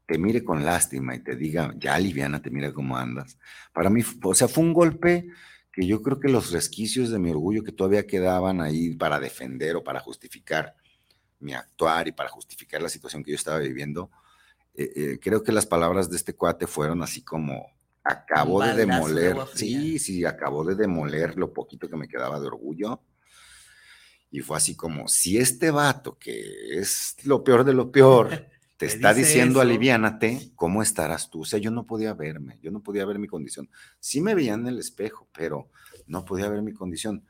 [0.05, 3.39] te mire con lástima y te diga, ya aliviánate, mira cómo andas.
[3.73, 5.31] Para mí, o sea, fue un golpe
[5.75, 9.75] que yo creo que los resquicios de mi orgullo que todavía quedaban ahí para defender
[9.75, 10.77] o para justificar
[11.41, 14.11] mi actuar y para justificar la situación que yo estaba viviendo,
[14.75, 17.67] eh, eh, creo que las palabras de este cuate fueron así como,
[18.05, 23.03] acabó de demoler, sí, sí, acabó de demoler lo poquito que me quedaba de orgullo.
[24.31, 28.87] Y fue así como, si este vato, que es lo peor de lo peor, te
[28.87, 31.43] está diciendo aliviánate, ¿cómo estarás tú?
[31.43, 33.71] O sea, yo no podía verme, yo no podía ver mi condición.
[34.01, 35.71] Sí me veía en el espejo, pero
[36.07, 37.25] no podía ver mi condición.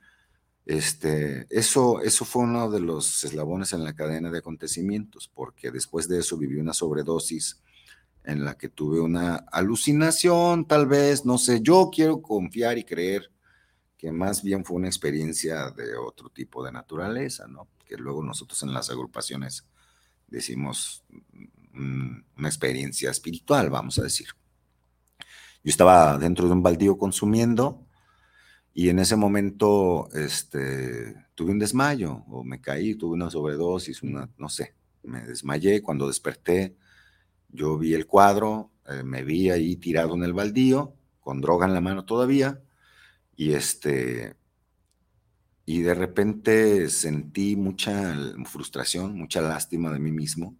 [0.65, 6.07] Este, eso, eso fue uno de los eslabones en la cadena de acontecimientos, porque después
[6.07, 7.61] de eso viví una sobredosis
[8.23, 13.31] en la que tuve una alucinación, tal vez, no sé, yo quiero confiar y creer
[13.95, 17.67] que más bien fue una experiencia de otro tipo de naturaleza, ¿no?
[17.85, 19.67] Que luego nosotros en las agrupaciones
[20.27, 21.03] decimos,
[21.73, 24.27] una experiencia espiritual, vamos a decir.
[25.63, 27.85] Yo estaba dentro de un baldío consumiendo
[28.73, 34.29] y en ese momento este, tuve un desmayo o me caí, tuve una sobredosis, una,
[34.37, 35.81] no sé, me desmayé.
[35.81, 36.75] Cuando desperté,
[37.49, 41.73] yo vi el cuadro, eh, me vi ahí tirado en el baldío, con droga en
[41.73, 42.61] la mano todavía,
[43.35, 44.35] y este,
[45.65, 50.55] y de repente sentí mucha frustración, mucha lástima de mí mismo,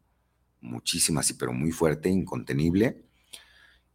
[0.61, 3.05] muchísima, sí, pero muy fuerte, incontenible.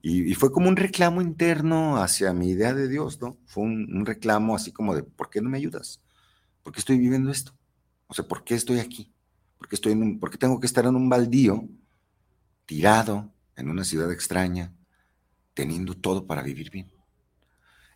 [0.02, 3.36] Y, fue como un reclamo interno hacia mi idea de Dios, ¿no?
[3.44, 6.00] Fue un, reclamo así como de, ¿por qué no me ayudas?
[6.62, 7.52] ¿Por qué estoy viviendo esto?
[8.06, 9.12] O sea, ¿por qué estoy aquí?
[9.58, 11.68] ¿Por qué, estoy en ¿por qué tengo que estar en un baldío,
[12.66, 14.72] tirado, en una ciudad extraña,
[15.54, 16.99] teniendo todo para vivir bien?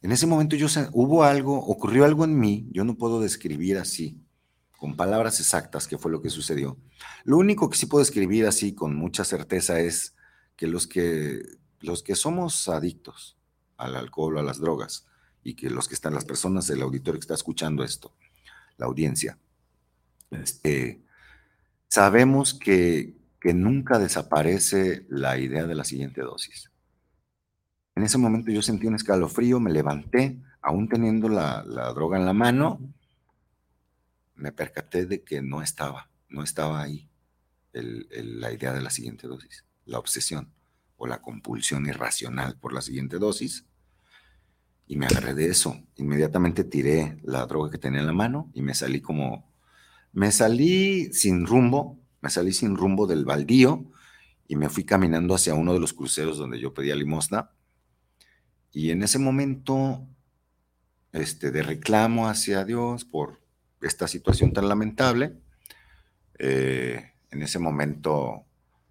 [0.04, 4.20] En ese momento yo hubo algo, ocurrió algo en mí, yo no puedo describir así,
[4.76, 6.76] con palabras exactas, qué fue lo que sucedió.
[7.24, 10.14] Lo único que sí puedo describir así con mucha certeza es
[10.56, 11.40] que los que,
[11.80, 13.38] los que somos adictos
[13.78, 15.06] al alcohol o a las drogas,
[15.42, 18.14] y que los que están, las personas del auditorio que está escuchando esto,
[18.76, 19.38] la audiencia.
[20.30, 21.00] Este,
[21.88, 26.70] sabemos que, que nunca desaparece la idea de la siguiente dosis.
[27.96, 31.62] En ese momento yo sentí un escalofrío, me levanté, aún teniendo la,
[31.94, 32.80] droga en la mano,
[34.34, 37.08] me percaté de que no estaba, no estaba ahí
[37.72, 40.52] la idea de la siguiente dosis, la obsesión
[40.96, 43.64] o la compulsión irracional por la siguiente dosis.
[44.86, 45.80] Y me agarré de eso.
[45.96, 49.50] Inmediatamente tiré la droga que tenía en la mano y me salí como,
[50.12, 53.90] me salí sin rumbo, me salí sin rumbo del baldío
[54.46, 57.50] y me fui caminando hacia uno de los cruceros donde yo pedía limosna.
[58.74, 60.04] Y en ese momento
[61.12, 63.40] este, de reclamo hacia Dios por
[63.80, 65.38] esta situación tan lamentable,
[66.40, 68.44] eh, en ese momento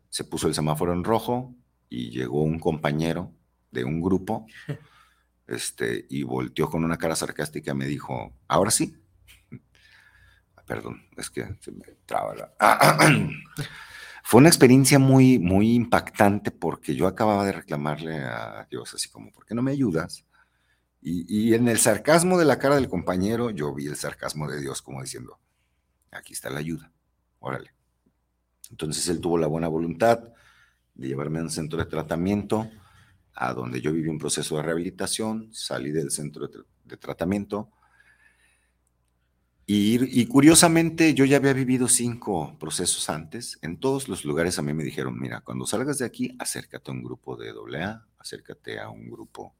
[0.10, 1.54] se puso el semáforo en rojo
[1.90, 3.34] y llegó un compañero
[3.72, 4.48] de un grupo
[5.48, 8.98] este, y volteó con una cara sarcástica y me dijo, ahora sí.
[10.66, 12.54] Perdón, es que se me traba la...
[14.24, 19.32] Fue una experiencia muy, muy impactante porque yo acababa de reclamarle a Dios así como,
[19.32, 20.26] ¿por qué no me ayudas?
[21.06, 24.82] Y, en el sarcasmo de la cara del compañero, yo vi el sarcasmo de Dios
[24.82, 25.38] como diciendo,
[26.12, 26.94] aquí está la ayuda,
[27.40, 27.74] órale.
[28.72, 30.24] Entonces él tuvo la buena voluntad
[30.94, 32.72] de llevarme a un centro de tratamiento,
[33.36, 37.70] a donde yo viví un proceso de rehabilitación, salí del centro de, tratamiento.
[39.66, 43.60] Y, y, curiosamente yo ya había vivido cinco procesos antes.
[43.62, 46.94] En todos los lugares a mí me dijeron, mira, cuando salgas de aquí, acércate a
[46.94, 49.56] un grupo de AA, acércate a un grupo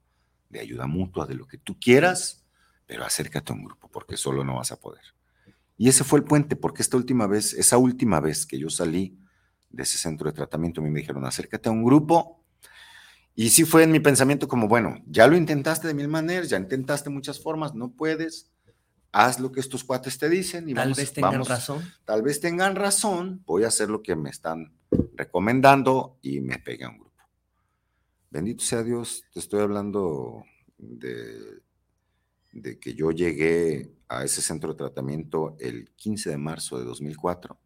[0.50, 2.44] de ayuda mutua, de lo que tú quieras,
[2.86, 5.02] pero acércate a un grupo, porque solo no vas a poder.
[5.76, 9.18] Y ese fue el puente, porque esta última vez, esa última vez que yo salí
[9.70, 12.44] de ese centro de tratamiento, a mí me dijeron, acércate a un grupo
[13.34, 16.56] y sí fue en mi pensamiento como, bueno, ya lo intentaste de mil maneras, ya
[16.56, 18.52] intentaste muchas formas, no puedes,
[19.14, 21.84] haz lo que estos cuates te dicen y tal vez tengan razón.
[22.04, 24.76] Tal vez tengan razón, voy a hacer lo que me están
[25.14, 27.22] recomendando y me pegué a un grupo.
[28.28, 30.42] Bendito sea Dios, te estoy hablando
[30.78, 31.62] de,
[32.50, 37.56] de que yo llegué a ese centro de tratamiento el 15 de marzo de 2004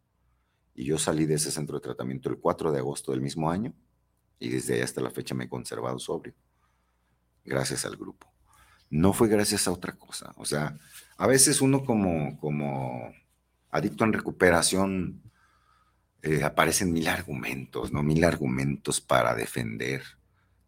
[0.75, 3.73] y yo salí de ese centro de tratamiento el 4 de agosto del mismo año
[4.39, 6.35] y desde ahí hasta la fecha me he conservado sobrio,
[7.43, 8.31] gracias al grupo.
[8.91, 10.33] No fue gracias a otra cosa.
[10.37, 10.79] O sea,
[11.19, 13.13] a veces uno como, como
[13.71, 15.23] adicto en recuperación
[16.23, 18.03] eh, aparecen mil argumentos, ¿no?
[18.03, 20.03] Mil argumentos para defender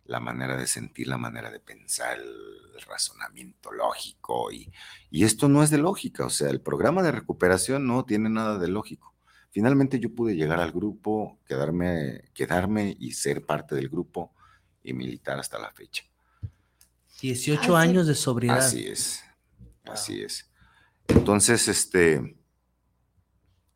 [0.04, 4.50] la manera de sentir, la manera de pensar, el, razonamiento lógico.
[4.50, 4.72] Y,
[5.10, 6.24] y esto no es de lógica.
[6.24, 9.14] O sea, el programa de recuperación no tiene nada de lógico.
[9.50, 14.32] Finalmente yo pude llegar al grupo, quedarme, quedarme y ser parte del grupo
[14.82, 16.04] y militar hasta la fecha.
[17.20, 18.58] 18 años de sobriedad.
[18.58, 19.22] Así es,
[19.84, 20.50] así es.
[21.08, 22.36] Entonces, este,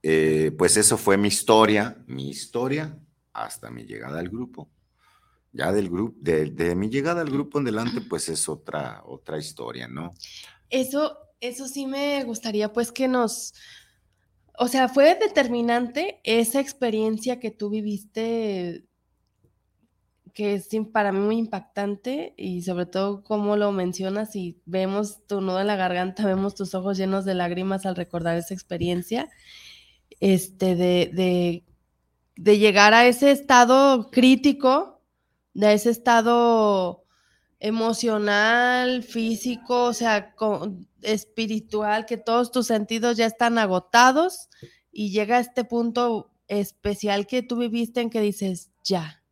[0.03, 2.99] eh, pues eso fue mi historia, mi historia
[3.33, 4.71] hasta mi llegada al grupo.
[5.53, 9.39] Ya del grupo, de, de, mi llegada al grupo en adelante, pues es otra, otra
[9.39, 10.15] historia, ¿no?
[10.69, 13.55] Eso, eso sí me gustaría pues que nos,
[14.59, 18.85] o sea, fue determinante esa experiencia que tú viviste,
[20.35, 25.41] que es para mí muy impactante y sobre todo cómo lo mencionas y vemos tu
[25.41, 29.31] nudo en la garganta, vemos tus ojos llenos de lágrimas al recordar esa experiencia,
[30.21, 31.63] este, de,
[32.37, 35.01] de, llegar a ese estado crítico,
[35.55, 37.05] de ese estado
[37.61, 40.35] emocional, físico, o sea,
[41.03, 44.49] espiritual, que todos tus sentidos ya están agotados
[44.91, 49.24] y llega a este punto especial que tú viviste en que dices, ya,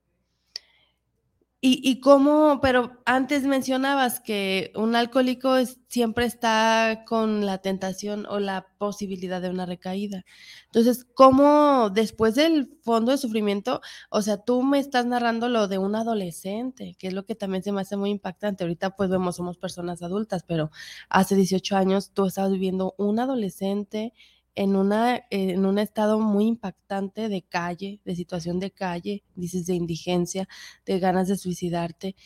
[1.64, 5.54] y, cómo, pero antes mencionabas que un alcohólico
[5.88, 10.24] siempre está con la tentación o la posibilidad de una recaída.
[10.66, 15.78] Entonces, ¿cómo después del fondo de sufrimiento, o sea, tú me estás narrando lo de
[15.78, 18.64] un adolescente, que es lo que también se me hace muy impactante.
[18.64, 20.72] Ahorita pues vemos, somos personas adultas, pero
[21.08, 24.14] hace 18 años tú estabas viviendo un adolescente
[24.54, 29.74] en, una, en un estado muy impactante de calle, de situación de calle, dices de
[29.74, 30.48] indigencia,
[30.86, 32.16] de ganas de suicidarte,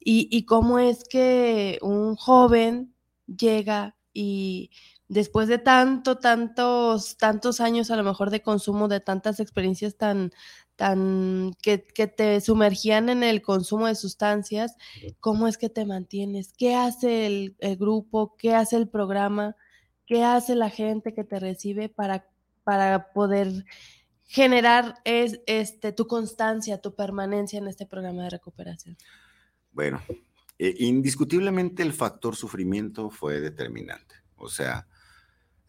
[0.00, 2.94] y, y cómo es que un joven
[3.26, 4.70] llega y
[5.08, 10.30] después de tanto, tantos, tantos años a lo mejor de consumo, de tantas experiencias tan,
[10.76, 14.76] tan, que, que, te sumergían en el consumo de sustancias,
[15.20, 16.52] ¿cómo es que te mantienes?
[16.56, 18.36] ¿Qué hace el, el grupo?
[18.38, 19.56] ¿Qué hace el programa?
[20.06, 22.26] ¿Qué hace la gente que te recibe para,
[22.62, 23.64] para poder
[24.26, 28.96] generar es, este, tu constancia, tu permanencia en este programa de recuperación?
[29.72, 30.00] Bueno,
[30.58, 34.14] eh, indiscutiblemente el factor sufrimiento fue determinante.
[34.36, 34.86] O sea,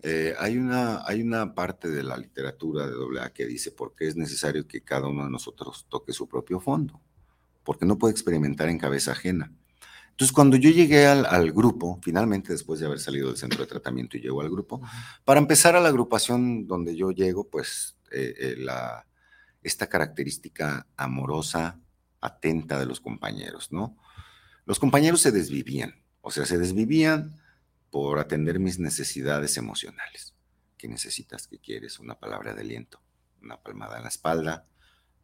[0.08, 4.08] Eh, hay, una, hay una parte de la literatura de AA que dice por qué
[4.08, 7.02] es necesario que cada uno de nosotros toque su propio fondo,
[7.64, 9.52] porque no puede experimentar en cabeza ajena.
[10.16, 14.16] Entonces, cuando yo llegué al, grupo, finalmente después de haber salido del centro de tratamiento
[14.16, 14.82] y llego al grupo,
[15.26, 19.06] para empezar a la agrupación donde yo llego, pues eh, eh, la,
[19.62, 21.82] esta característica amorosa,
[22.22, 23.98] atenta de los compañeros, ¿no?
[24.66, 27.36] Los compañeros se desvivían, o sea, se desvivían
[27.90, 30.34] por atender mis necesidades emocionales.
[30.78, 31.46] ¿Qué necesitas?
[31.46, 32.00] ¿Qué quieres?
[32.00, 33.02] Una palabra de aliento,
[33.42, 34.66] una palmada en la espalda,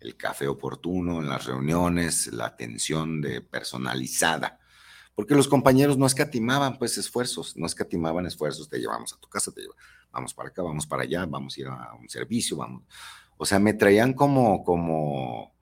[0.02, 4.60] el café oportuno en las reuniones, la atención de personalizada
[5.22, 9.52] porque los compañeros no escatimaban pues esfuerzos, no escatimaban esfuerzos, te llevamos a tu casa,
[9.52, 9.80] te llevamos,
[10.12, 12.82] vamos para acá, vamos para allá, vamos a ir a un servicio, vamos.
[13.38, 15.54] O sea, me traían como, como,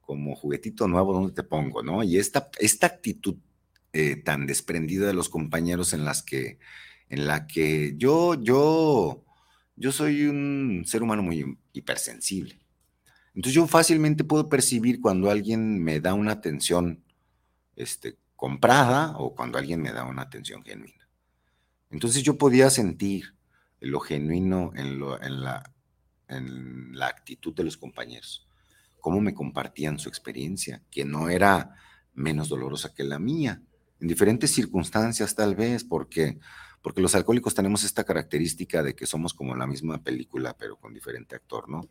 [0.00, 2.04] como juguetito nuevo donde te pongo, ¿no?
[2.04, 3.34] Y esta, esta actitud
[3.92, 6.60] eh, tan desprendida de los compañeros en las que,
[7.08, 9.24] en la que yo, yo,
[9.74, 12.60] yo soy un ser humano muy hipersensible.
[13.34, 17.02] Entonces yo fácilmente puedo percibir cuando alguien me da una atención
[17.74, 21.06] este, comprada o cuando alguien me da una atención genuina.
[21.90, 23.34] Entonces yo podía sentir
[23.80, 25.74] lo genuino en, lo, en, la,
[26.26, 28.48] en la actitud de los compañeros,
[28.98, 31.74] cómo me compartían su experiencia, que no era
[32.14, 33.60] menos dolorosa que la mía,
[34.00, 36.38] en diferentes circunstancias tal vez, porque,
[36.80, 40.94] porque los alcohólicos tenemos esta característica de que somos como la misma película, pero con
[40.94, 41.82] diferente actor, ¿no?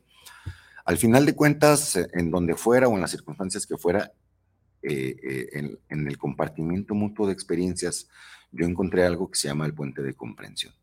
[0.83, 4.11] Al final de cuentas, en donde fuera o en las circunstancias que fuera,
[4.82, 8.07] eh, eh, en, el compartimiento mutuo de experiencias,
[8.51, 10.73] yo encontré algo que se llama el puente de comprensión.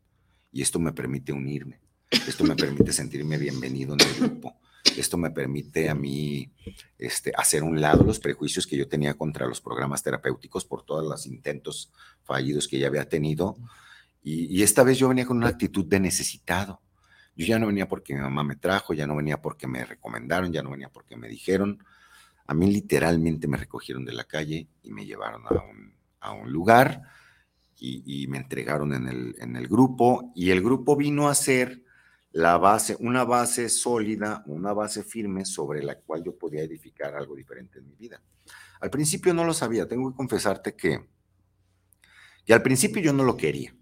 [0.51, 1.79] Y esto me permite unirme,
[2.11, 4.55] esto me permite sentirme bienvenido en el grupo,
[4.95, 6.51] esto me permite a mí
[6.97, 11.03] este, hacer un lado los prejuicios que yo tenía contra los programas terapéuticos por todos
[11.03, 11.91] los intentos
[12.23, 13.57] fallidos que ya había tenido.
[14.23, 16.81] Y, y esta vez yo venía con una actitud de necesitado.
[17.35, 20.51] Yo ya no venía porque mi mamá me trajo, ya no venía porque me recomendaron,
[20.51, 21.83] ya no venía porque me dijeron,
[22.47, 25.43] a mí literalmente me recogieron de la calle y me llevaron
[26.19, 27.01] a un, lugar
[27.77, 31.83] y, me entregaron en el, en el grupo y el grupo vino a ser
[32.31, 37.35] la base, una base sólida, una base firme sobre la cual yo podía edificar algo
[37.35, 38.21] diferente en mi vida.
[38.79, 41.05] Al principio no lo sabía, tengo que confesarte que,
[42.45, 43.75] que al principio yo no lo quería.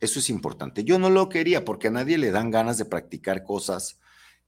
[0.00, 0.84] Eso es importante.
[0.84, 3.98] Yo no lo quería porque a nadie le dan ganas de practicar cosas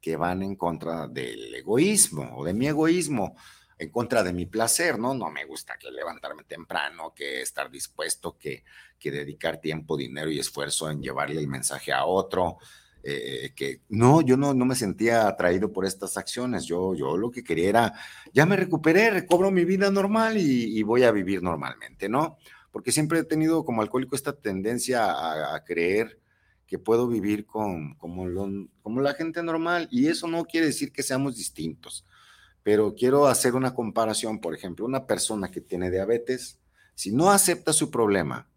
[0.00, 3.36] que van en contra del egoísmo o de mi egoísmo
[3.78, 5.14] en contra de mi placer, ¿no?
[5.14, 8.64] No me gusta que levantarme temprano, que estar dispuesto, que,
[8.98, 12.56] que dedicar tiempo, dinero y esfuerzo en llevarle el mensaje a otro.
[13.02, 16.64] Eh, que no, yo no, no me sentía atraído por estas acciones.
[16.64, 17.92] Yo, yo lo que quería era,
[18.32, 22.38] ya me recuperé, recobro mi vida normal y, voy a vivir normalmente, ¿no?
[22.72, 26.18] Porque siempre he tenido como alcohólico esta tendencia a, creer
[26.66, 28.26] que puedo vivir con, como,
[28.82, 32.04] como la gente normal y eso no quiere decir que seamos distintos
[32.66, 36.58] pero quiero hacer una comparación, por ejemplo, una persona que tiene diabetes,
[36.96, 38.48] si no acepta su problema,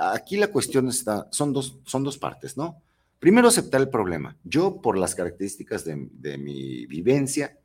[0.00, 2.80] aquí la cuestión está, son dos, son dos partes, ¿no?
[3.18, 4.36] Primero, aceptar el problema.
[4.44, 7.58] Yo, por las características de, mi vivencia,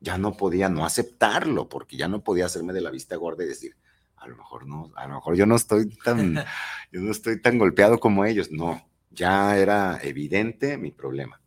[0.00, 3.48] ya no podía no aceptarlo, porque ya no podía hacerme de la vista gorda y
[3.48, 3.76] decir,
[4.16, 6.36] a lo mejor no, a lo mejor yo no estoy tan,
[6.90, 8.50] yo no estoy tan golpeado como ellos.
[8.50, 11.42] No, ya era evidente mi problema.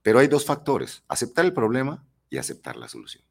[0.00, 3.24] Pero hay dos factores, aceptar el problema y aceptar la solución.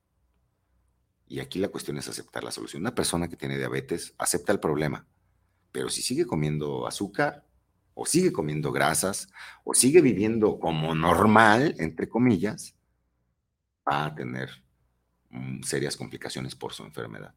[1.27, 2.81] Y aquí la cuestión es aceptar la solución.
[2.81, 5.07] Una persona que tiene diabetes acepta el problema,
[5.71, 7.45] pero si sigue comiendo azúcar
[7.93, 9.29] o sigue comiendo grasas
[9.63, 12.75] o sigue viviendo como normal, entre comillas,
[13.87, 14.49] va a tener
[15.29, 17.35] mm, serias complicaciones por su enfermedad.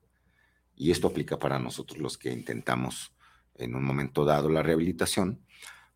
[0.74, 3.14] Y esto aplica para nosotros los que intentamos
[3.54, 5.44] en un momento dado la rehabilitación,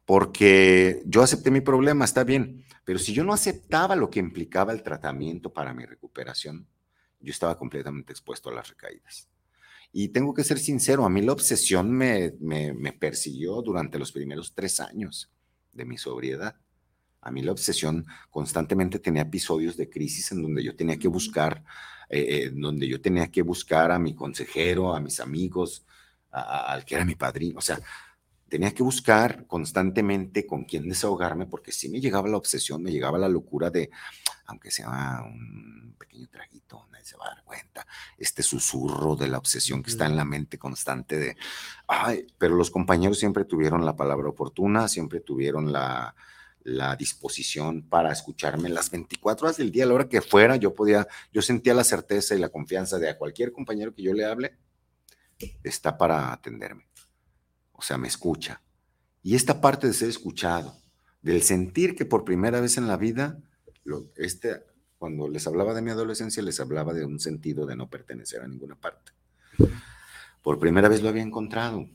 [0.07, 4.73] porque yo acepté mi problema, está bien, pero si yo no aceptaba lo que implicaba
[4.73, 6.69] el tratamiento para mi recuperación,
[7.21, 9.29] yo estaba completamente expuesto a las recaídas.
[9.93, 14.55] Y tengo que ser sincero, a mí la obsesión me, me, persiguió durante los primeros
[14.55, 15.33] tres años
[15.73, 16.55] de mi sobriedad.
[17.21, 21.65] A mí la obsesión constantemente tenía episodios de crisis en donde yo tenía que buscar,
[22.09, 25.85] eh, eh, donde yo tenía que buscar a mi consejero, a mis amigos,
[26.31, 27.59] al que era mi padrino.
[27.59, 27.81] O sea,
[28.49, 33.19] tenía que buscar constantemente con quién desahogarme, porque si me llegaba la obsesión, me llegaba
[33.19, 33.91] la locura de,
[34.47, 37.87] aunque sea un pequeño traguito, nadie se va a dar cuenta,
[38.19, 41.37] este susurro de la obsesión que está en la mente constante de,
[41.89, 46.15] ay, pero los compañeros siempre tuvieron la palabra oportuna, siempre tuvieron la,
[46.63, 50.73] la disposición para escucharme las 24 horas del día, a la hora que fuera, yo
[50.73, 54.25] podía, yo sentía la certeza y la confianza de a cualquier compañero que yo le
[54.25, 54.57] hable,
[55.65, 56.87] está para atenderme
[57.77, 58.63] o sea, me escucha.
[59.23, 60.77] Y esta parte de ser escuchado,
[61.23, 63.39] del sentir que por primera vez en la vida,
[63.85, 64.65] lo, este,
[64.99, 68.49] cuando les hablaba de mi adolescencia, les hablaba de un sentido de no pertenecer a
[68.49, 69.13] ninguna parte.
[70.43, 71.89] Por primera vez lo había encontrado.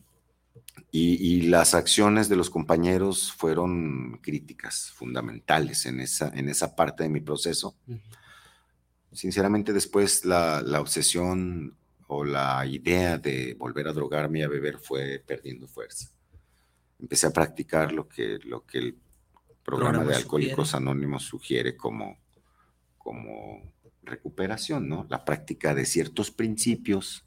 [0.94, 7.10] Y, las acciones de los compañeros fueron críticas, fundamentales en esa, en esa parte de
[7.10, 7.76] mi proceso.
[9.14, 11.78] Sinceramente, después la, la obsesión
[12.14, 16.10] o la idea de volver a drogarme y a beber fue perdiendo fuerza.
[17.00, 18.98] Empecé a practicar lo que, lo que el
[19.64, 22.18] programa, de Alcohólicos Anónimos sugiere como,
[22.98, 23.72] como
[24.04, 25.08] recuperación, ¿no?
[25.10, 27.26] La práctica de ciertos principios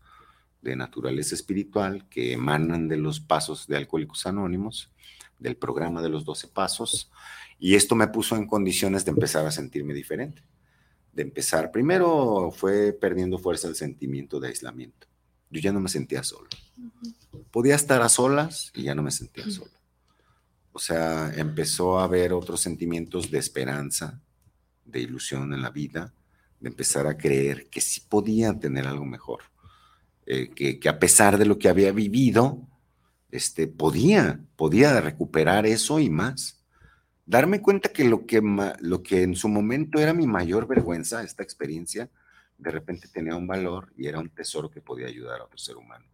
[0.60, 4.90] de naturaleza espiritual que emanan de los pasos de Alcohólicos Anónimos,
[5.38, 7.10] del programa de los 12 pasos,
[7.58, 10.42] y esto me puso en condiciones de empezar a sentirme diferente,
[11.14, 15.06] de empezar, primero fue perdiendo fuerza el sentimiento de aislamiento,
[15.50, 16.48] yo ya no me sentía solo,
[17.50, 19.70] podía estar a solas y ya no me sentía solo,
[20.72, 24.20] o sea, empezó a haber otros sentimientos de esperanza,
[24.84, 26.12] de ilusión en la vida,
[26.60, 29.42] de empezar a creer que sí podía tener algo mejor.
[30.26, 32.66] Eh, que, a pesar de lo que había vivido,
[33.30, 36.63] este, podía, podía recuperar eso y más.
[37.26, 38.42] Darme cuenta que lo, que
[38.80, 42.10] lo que en su momento era mi mayor vergüenza, esta experiencia,
[42.58, 45.76] de repente tenía un valor y era un tesoro que podía ayudar a otro ser
[45.76, 46.04] humano.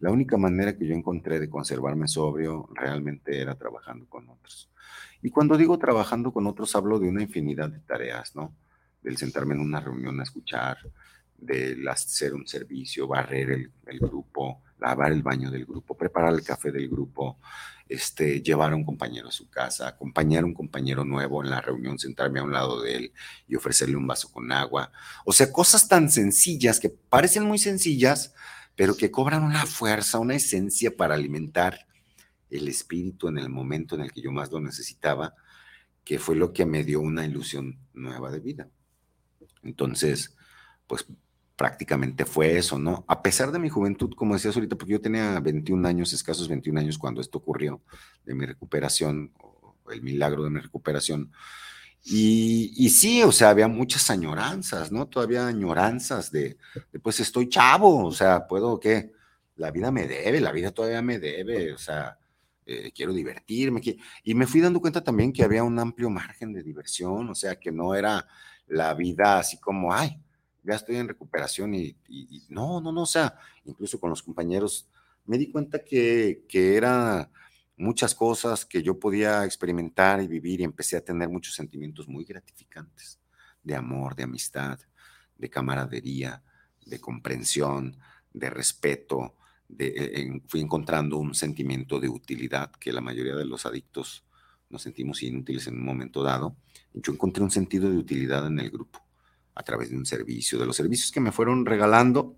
[0.00, 4.70] La única manera que yo encontré de conservarme sobrio realmente era trabajando con otros.
[5.22, 8.56] Y cuando digo trabajando con otros, hablo de una infinidad de tareas, ¿no?
[9.02, 10.78] Del sentarme en una reunión a escuchar,
[11.36, 16.72] de hacer un servicio, barrer el, grupo, lavar el baño del grupo, preparar el café
[16.72, 17.38] del grupo,
[17.90, 21.60] este, llevar a un compañero a su casa, acompañar a un compañero nuevo en la
[21.60, 23.12] reunión, sentarme a un lado de él
[23.48, 24.92] y ofrecerle un vaso con agua.
[25.24, 28.32] O sea, cosas tan sencillas que parecen muy sencillas,
[28.76, 31.88] pero que cobran una fuerza, una esencia para alimentar
[32.48, 35.34] el espíritu en el momento en el que yo más lo necesitaba,
[36.04, 38.68] que fue lo que me dio una ilusión nueva de vida.
[39.64, 40.36] Entonces,
[40.86, 41.06] pues
[41.60, 43.04] prácticamente fue eso, ¿no?
[43.06, 46.80] A pesar de mi juventud, como decías ahorita, porque yo tenía 21 años, escasos 21
[46.80, 47.82] años cuando esto ocurrió,
[48.24, 49.30] de mi recuperación,
[49.92, 51.30] el milagro de mi recuperación.
[52.02, 55.06] Y, y, sí, o sea, había muchas añoranzas, ¿no?
[55.06, 56.56] Todavía añoranzas de,
[57.02, 59.12] pues estoy chavo, o sea, puedo, ¿qué?
[59.56, 62.16] La vida me debe, la vida todavía me debe, o sea,
[62.64, 63.82] eh, quiero divertirme.
[64.24, 67.56] Y me fui dando cuenta también que había un amplio margen de diversión, o sea,
[67.60, 68.26] que no era
[68.66, 70.18] la vida así como, ay,
[70.70, 71.96] ya estoy en recuperación y,
[72.48, 74.88] no, no, no, o sea, incluso con los compañeros,
[75.26, 76.80] me di cuenta que, que
[77.76, 82.24] muchas cosas que yo podía experimentar y vivir y empecé a tener muchos sentimientos muy
[82.24, 83.18] gratificantes
[83.64, 84.78] de amor, de amistad,
[85.36, 86.42] de camaradería,
[86.86, 87.96] de comprensión,
[88.32, 89.34] de respeto.
[89.76, 94.24] Eh, fui encontrando un sentimiento de utilidad que la mayoría de los adictos
[94.68, 96.56] nos sentimos inútiles en un momento dado.
[96.94, 99.09] Yo encontré un sentido de utilidad en el grupo
[99.54, 102.36] a través de un servicio, de los servicios que me fueron regalando.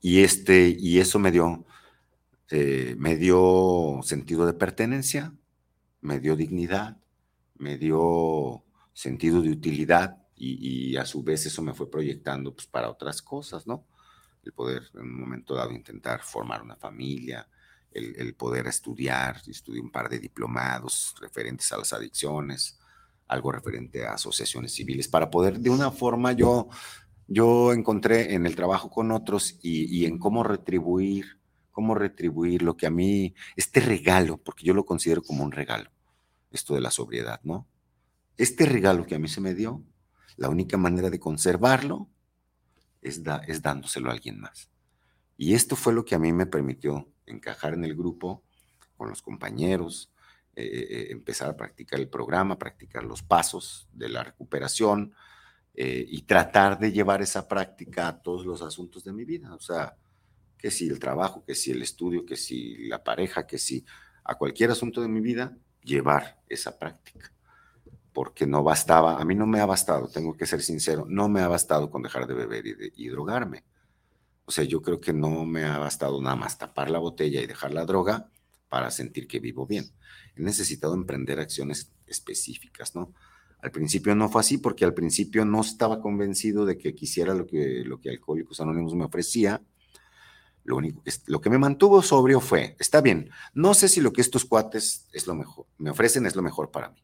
[0.00, 1.64] Y, este, y eso me dio,
[2.50, 5.34] eh, me dio sentido de pertenencia,
[6.00, 6.98] me dio dignidad,
[7.56, 12.90] me dio sentido de utilidad y, a su vez eso me fue proyectando pues, para
[12.90, 13.86] otras cosas, ¿no?
[14.44, 17.48] El poder en un momento dado intentar formar una familia,
[17.90, 22.78] el, el poder estudiar, estudié un par de diplomados referentes a las adicciones,
[23.28, 26.68] algo referente a asociaciones civiles, para poder de una forma yo,
[27.26, 31.38] yo encontré en el trabajo con otros y, en cómo retribuir,
[31.70, 35.90] cómo retribuir lo que a mí, este regalo, porque yo lo considero como un regalo,
[36.50, 37.68] esto de la sobriedad, ¿no?
[38.36, 39.82] Este regalo que a mí se me dio,
[40.36, 42.08] la única manera de conservarlo
[43.02, 44.70] es, es dándoselo a alguien más.
[45.36, 48.42] Y esto fue lo que a mí me permitió encajar en el grupo,
[48.96, 50.10] con los compañeros,
[50.60, 55.14] eh, eh, empezar a practicar el programa, practicar los pasos de la recuperación
[55.72, 59.54] eh, y tratar de llevar esa práctica a todos los asuntos de mi vida.
[59.54, 59.94] O sea,
[60.58, 63.84] que si el trabajo, que si el estudio, que si la pareja, que si
[64.24, 67.32] a cualquier asunto de mi vida, llevar esa práctica.
[68.12, 71.40] Porque no bastaba, a mí no me ha bastado, tengo que ser sincero, no me
[71.40, 73.62] ha bastado con dejar de beber y, y drogarme.
[74.44, 77.46] O sea, yo creo que no me ha bastado nada más tapar la botella y
[77.46, 78.28] dejar la droga
[78.68, 79.90] para sentir que vivo bien
[80.38, 83.12] he necesitado emprender acciones específicas, ¿no?
[83.60, 87.46] Al principio no fue así porque al principio no estaba convencido de que quisiera lo
[87.46, 89.60] que, lo que Alcohólicos Anónimos me ofrecía.
[90.62, 94.12] Lo único que, lo que me mantuvo sobrio fue, está bien, no sé si lo
[94.12, 97.02] que estos cuates es lo mejor, me ofrecen es lo mejor para mí.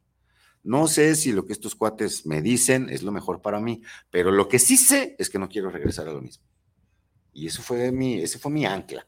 [0.62, 4.30] No sé si lo que estos cuates me dicen es lo mejor para mí, pero
[4.30, 6.44] lo que sí sé es que no quiero regresar a lo mismo.
[7.32, 9.06] Y eso fue mi, ese fue mi ancla.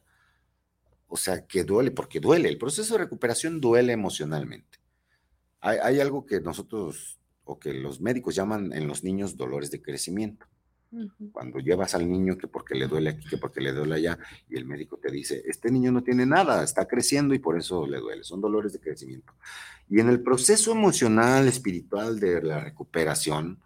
[1.08, 2.48] O sea, que duele, porque duele.
[2.48, 4.78] El proceso de recuperación duele emocionalmente.
[5.60, 10.46] hay, algo que nosotros o que los médicos llaman en los niños dolores de crecimiento.
[11.32, 14.56] Cuando llevas al niño que porque le duele aquí, que porque le duele allá, y
[14.56, 17.98] el médico te dice, este niño no tiene nada, está creciendo y por eso le
[17.98, 19.32] duele, son dolores de crecimiento.
[19.88, 23.58] Y en el proceso emocional, espiritual de la recuperación,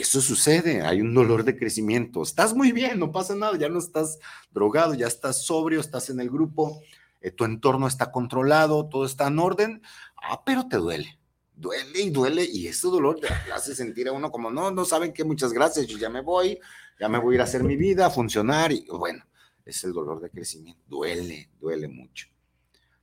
[0.00, 2.22] eso sucede, hay un dolor de crecimiento.
[2.22, 4.18] Estás muy bien, no pasa nada, ya no estás
[4.50, 6.80] drogado, ya estás sobrio, estás en el grupo,
[7.20, 9.82] eh, tu entorno está controlado, todo está en orden,
[10.16, 11.18] ah, pero te duele
[11.56, 15.12] duele y duele y ese dolor te hace sentir a uno como, no, no saben
[15.12, 16.60] qué, muchas gracias, yo ya me voy,
[17.00, 19.24] ya me voy a ir a hacer mi vida, a funcionar y bueno,
[19.64, 22.28] es el dolor de crecimiento, duele, duele mucho,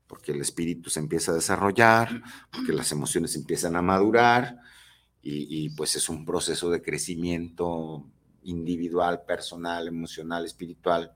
[0.08, 2.22] porque el espíritu se empieza a desarrollar,
[2.52, 4.58] porque las emociones empiezan a madurar
[5.26, 8.06] y, pues es un proceso de crecimiento
[8.44, 11.14] individual, personal, emocional, espiritual,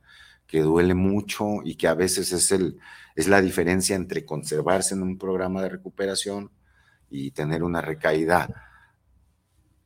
[0.47, 2.79] que duele mucho y que a veces es, el,
[3.15, 6.49] es la diferencia entre conservarse en un programa de recuperación
[7.09, 8.47] y tener una recaída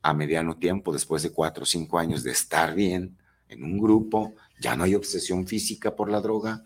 [0.02, 3.16] a mediano tiempo, después de cuatro o cinco años de estar bien
[3.48, 6.62] en un grupo, ya no hay obsesión física por la droga,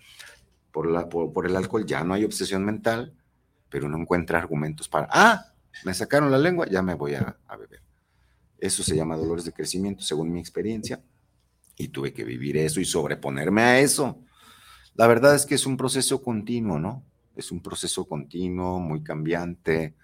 [0.73, 3.15] por, la, por, el alcohol, ya no hay obsesión mental,
[3.71, 5.53] pero no encuentra argumentos para, ah,
[5.85, 7.83] me sacaron la lengua, ya me voy a, a beber.
[8.59, 11.03] Eso se llama dolores de crecimiento, según mi experiencia,
[11.77, 14.23] y tuve que vivir eso y sobreponerme a eso.
[14.95, 17.05] La verdad es que es un proceso continuo, ¿no?
[17.35, 19.95] Es un proceso continuo, muy cambiante,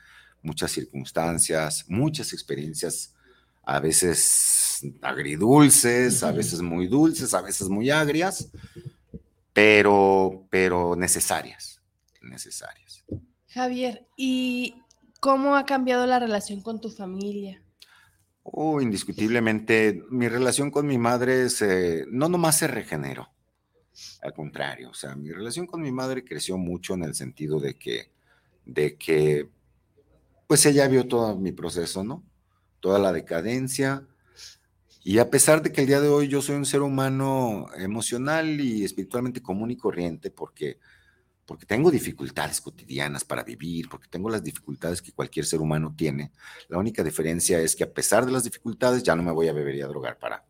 [0.43, 3.15] muchas circunstancias, muchas experiencias,
[3.65, 8.51] a veces agridulces, a veces muy dulces, a veces muy agrias,
[9.53, 11.81] pero, pero necesarias,
[12.21, 13.05] necesarias.
[13.49, 14.82] Javier, ¿y
[15.23, 17.63] cómo ha cambiado la relación con tu familia?
[18.43, 23.29] Oh, indiscutiblemente, mi relación con mi madre se, no nomás se regeneró,
[24.21, 27.75] al contrario, o sea, mi relación con mi madre creció mucho en el sentido de
[27.75, 28.11] que,
[28.65, 29.49] de que
[30.49, 32.25] pues ella vio todo mi proceso, ¿no?
[32.81, 34.05] Toda la decadencia.
[35.05, 38.61] Y a pesar de que el día de hoy yo soy un ser humano emocional
[38.61, 40.81] y espiritualmente común y corriente, porque,
[41.47, 46.33] porque tengo dificultades cotidianas para vivir, porque tengo las dificultades que cualquier ser humano tiene,
[46.69, 49.53] la única diferencia es que a pesar de las dificultades ya no me voy a
[49.53, 50.45] beber y a drogar para,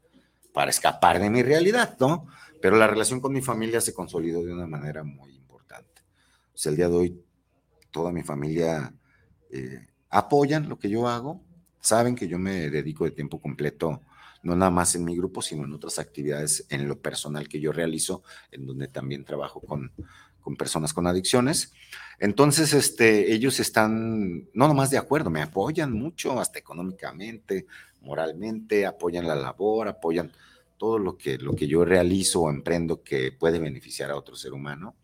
[0.52, 2.26] para escapar de mi realidad, ¿no?
[2.60, 6.02] Pero la relación con mi familia se consolidó de una manera muy importante.
[6.54, 7.24] O sea, el día de hoy
[7.90, 8.92] toda mi familia
[9.50, 11.42] eh, apoyan lo que yo hago,
[11.80, 14.02] saben que yo me dedico de tiempo completo,
[14.42, 17.72] no nada más en mi grupo, sino en otras actividades en lo personal que yo
[17.72, 19.92] realizo, en donde también trabajo con,
[20.42, 21.72] con personas con adicciones.
[22.18, 27.66] Entonces, este, ellos están no nomás de acuerdo, me apoyan mucho, hasta económicamente,
[28.02, 30.30] moralmente, apoyan la labor, apoyan
[30.76, 34.52] todo lo que, lo que yo realizo o emprendo que puede beneficiar a otro ser
[34.52, 34.96] humano.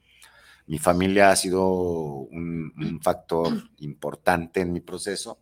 [0.66, 5.38] Mi familia ha sido un, factor importante en mi proceso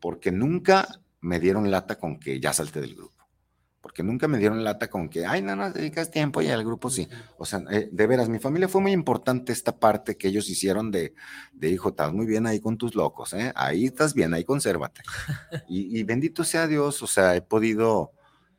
[0.00, 3.23] porque nunca me dieron lata con que ya salte del grupo.
[3.84, 6.88] Porque nunca me dieron lata con que, ay, no, no, dedicas tiempo y al grupo
[6.88, 7.06] sí.
[7.36, 10.90] O sea, eh, de veras, mi familia fue muy importante esta parte que ellos hicieron
[10.90, 11.14] de,
[11.52, 13.52] de hijo, estás muy bien ahí con tus locos, ¿eh?
[13.54, 15.02] Ahí estás bien, ahí consérvate.
[15.68, 18.12] Y, y bendito sea Dios, o sea, he podido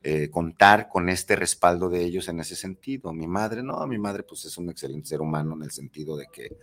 [0.08, 3.12] eh, contar con este respaldo de ellos en ese sentido.
[3.12, 6.28] Mi madre, no, mi madre pues es un excelente ser humano en el sentido de
[6.32, 6.56] que,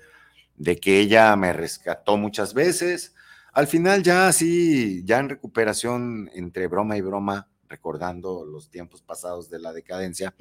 [0.54, 3.16] de que ella me rescató muchas veces.
[3.52, 9.48] Al final ya así, ya en recuperación entre broma y broma, recordando los tiempos pasados
[9.48, 10.34] de la decadencia,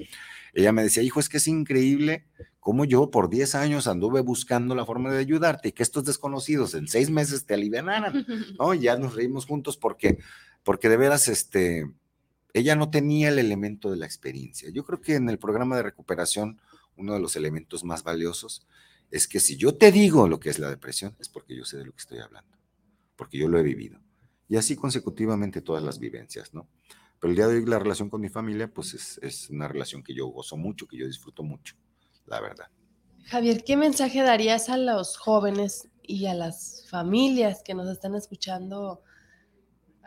[0.52, 2.26] ella me decía, hijo, es que es increíble
[2.60, 6.74] cómo yo por 10 años anduve buscando la forma de ayudarte y que estos desconocidos
[6.74, 8.26] en seis meses te alivianaran,
[8.58, 8.74] ¿no?
[8.74, 10.18] ya nos reímos juntos porque,
[10.62, 11.90] porque de veras, este,
[12.52, 14.68] ella no tenía el elemento de la experiencia.
[14.70, 16.60] Yo creo que en el programa de recuperación,
[16.96, 18.66] uno de los elementos más valiosos
[19.10, 21.78] es que si yo te digo lo que es la depresión, es porque yo sé
[21.78, 22.56] de lo que estoy hablando,
[23.16, 24.00] porque yo lo he vivido.
[24.48, 26.68] Y así consecutivamente todas las vivencias, ¿no?
[27.22, 30.02] Pero el día de hoy la relación con mi familia, pues es, es una relación
[30.02, 31.76] que yo gozo mucho, que yo disfruto mucho,
[32.26, 32.66] la verdad.
[33.26, 39.04] Javier, ¿qué mensaje darías a los jóvenes y a las familias que nos están escuchando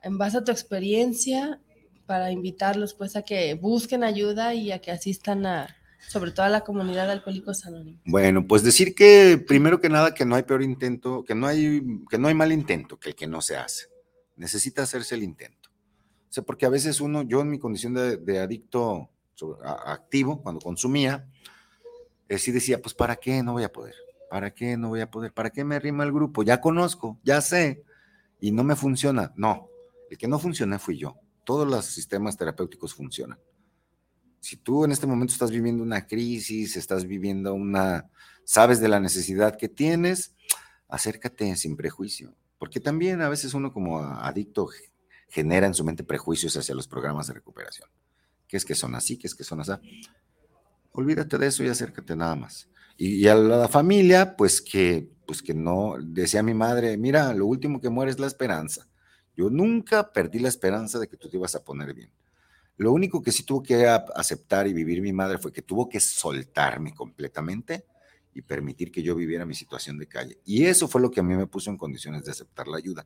[0.03, 1.61] en base a tu experiencia
[2.05, 5.73] para invitarlos pues a que busquen ayuda y a que asistan a,
[6.09, 8.01] sobre todo a la comunidad de Alcohólicos Anónimos?
[8.05, 11.81] Bueno, pues decir que primero que nada que no hay peor intento, que no hay,
[12.09, 13.85] que no hay mal intento que el que no se hace.
[14.35, 15.54] Necesita hacerse el intento.
[16.35, 19.09] Sea, porque a veces uno, yo en mi condición de, adicto
[19.63, 21.25] activo, cuando consumía,
[22.27, 23.95] eh, sí decía, pues ¿para qué no voy a poder?
[24.29, 25.31] ¿Para qué no voy a poder?
[25.31, 26.43] ¿Para qué me rima el grupo?
[26.43, 27.83] Ya conozco, ya sé,
[28.41, 29.31] y no me funciona.
[29.37, 29.69] No,
[30.09, 31.15] el que no funciona fui yo
[31.45, 33.39] todos los sistemas terapéuticos funcionan.
[34.41, 38.09] Si tú en este momento estás viviendo una crisis, estás viviendo una,
[38.43, 40.35] sabes de la necesidad que tienes,
[40.89, 44.67] acércate sin prejuicio, porque también a veces uno como adicto
[45.27, 47.89] genera en su mente prejuicios hacia los programas de recuperación.
[48.47, 49.17] ¿Qué es que son así?
[49.17, 49.71] ¿Qué es que son así?
[50.91, 52.69] Olvídate de eso y acércate nada más.
[52.97, 57.81] Y, a la familia, pues que, pues que no, decía mi madre, mira, lo último
[57.81, 58.87] que muere es la esperanza.
[59.35, 62.09] Yo nunca perdí la esperanza de que tú te ibas a poner bien.
[62.77, 65.99] Lo único que sí tuvo que aceptar y vivir mi madre fue que tuvo que
[65.99, 67.85] soltarme completamente
[68.33, 70.39] y permitir que yo viviera mi situación de calle.
[70.45, 73.05] Y eso fue lo que a mí me puso en condiciones de aceptar la ayuda.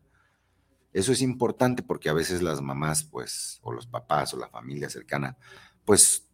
[0.99, 4.89] Eso es importante porque a veces las mamás, pues, o los papás o la familia
[4.89, 5.37] cercana,
[5.85, 6.27] pues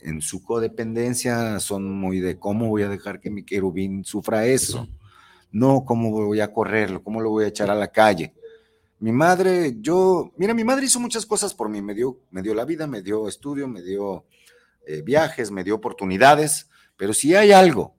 [0.00, 4.88] en su codependencia son muy de cómo voy a dejar que mi querubín sufra eso.
[5.52, 8.34] No, cómo voy a correrlo, cómo lo voy a echar a la calle.
[8.98, 12.52] Mi madre, yo, mira, mi madre hizo muchas cosas por mí, me dio, me dio
[12.52, 14.24] la vida, me dio estudio, me dio
[14.88, 17.94] eh, viajes, me dio oportunidades, pero si hay algo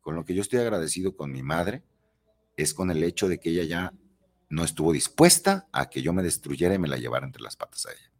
[0.00, 1.84] con lo que yo estoy agradecido con mi madre,
[2.56, 3.92] es con el hecho de que ella ya
[4.48, 7.86] no estuvo dispuesta a que yo me destruyera y me la llevara entre las patas
[7.86, 8.12] a ella.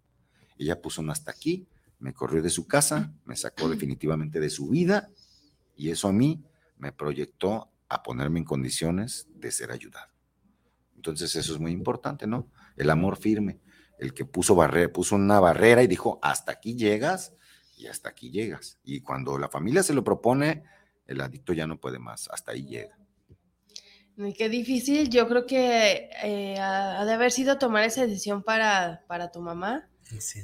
[0.59, 1.67] Ella puso un hasta aquí,
[1.99, 5.09] me corrió de su casa, me sacó definitivamente de su vida
[5.77, 6.45] y eso a mí
[6.77, 10.13] me proyectó a ponerme en condiciones de ser ayudado.
[10.97, 12.51] Entonces eso es muy importante, ¿no?
[12.77, 13.61] El amor firme,
[13.99, 17.33] el que puso barrera, puso una barrera y dijo, hasta aquí llegas
[17.77, 18.79] y hasta aquí llegas.
[18.85, 20.65] Y cuando la familia se lo propone,
[21.07, 22.98] el adicto ya no puede más, hasta ahí llega.
[24.37, 29.31] Qué difícil, yo creo que eh, ha de haber sido tomar esa decisión para, para
[29.31, 29.89] tu mamá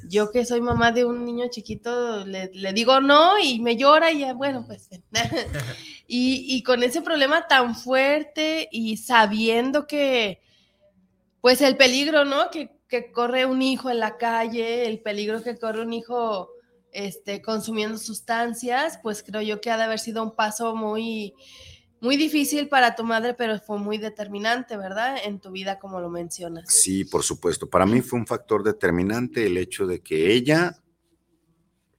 [0.08, 4.20] yo que soy mamá de un niño chiquito, le, digo no y me llora y
[4.20, 4.88] ya, bueno, pues.
[6.06, 10.42] y, con ese problema tan fuerte y sabiendo que,
[11.40, 12.50] pues el peligro, ¿no?
[12.50, 16.50] Que, que, corre un hijo en la calle, el peligro que corre un hijo
[16.92, 21.34] este, consumiendo sustancias, pues creo yo que ha de haber sido un paso muy
[22.04, 25.16] muy difícil para tu madre, pero fue muy determinante, ¿verdad?
[25.24, 26.66] En tu vida, como lo mencionas.
[26.68, 27.68] Sí, por supuesto.
[27.68, 30.76] Para mí fue un factor determinante el hecho de que ella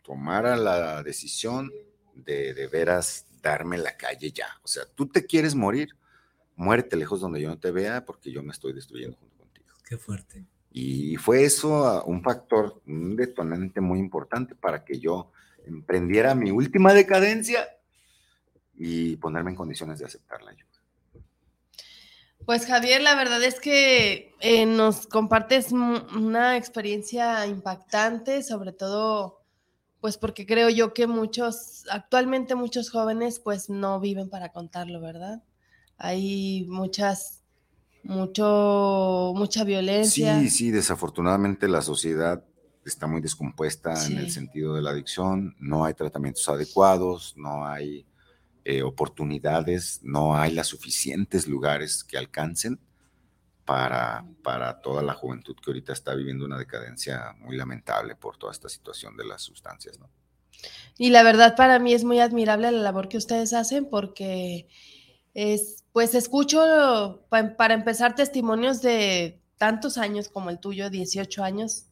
[0.03, 1.71] tomara la decisión
[2.13, 4.47] de de veras darme la calle ya.
[4.63, 5.89] O sea, tú te quieres morir,
[6.55, 9.67] muérete lejos donde yo no te vea porque yo me estoy destruyendo junto contigo.
[9.87, 10.45] Qué fuerte.
[10.71, 15.31] Y fue eso ah, un factor, un detonante muy importante para que yo
[15.65, 17.67] emprendiera mi última decadencia
[18.77, 20.75] y ponerme en condiciones de aceptar la ayuda.
[22.45, 29.41] Pues Javier, la verdad es que eh, nos compartes una experiencia impactante, sobre todo,
[29.99, 35.41] pues porque creo yo que muchos, actualmente muchos jóvenes, pues no viven para contarlo, ¿verdad?
[35.97, 37.41] Hay muchas,
[38.03, 40.39] mucho, mucha violencia.
[40.39, 42.43] Sí, sí, desafortunadamente la sociedad
[42.85, 48.05] está muy descompuesta en el sentido de la adicción, no hay tratamientos adecuados, no hay
[48.65, 52.79] eh, oportunidades, no hay las suficientes lugares que alcancen
[53.63, 58.51] para, para toda la juventud que ahorita está viviendo una decadencia muy lamentable por toda
[58.51, 60.09] esta situación de las sustancias, ¿no?
[60.97, 64.67] Y la verdad para mí es muy admirable la labor que ustedes hacen porque
[65.33, 71.87] es, pues escucho para empezar testimonios de tantos años como el tuyo, 18 años,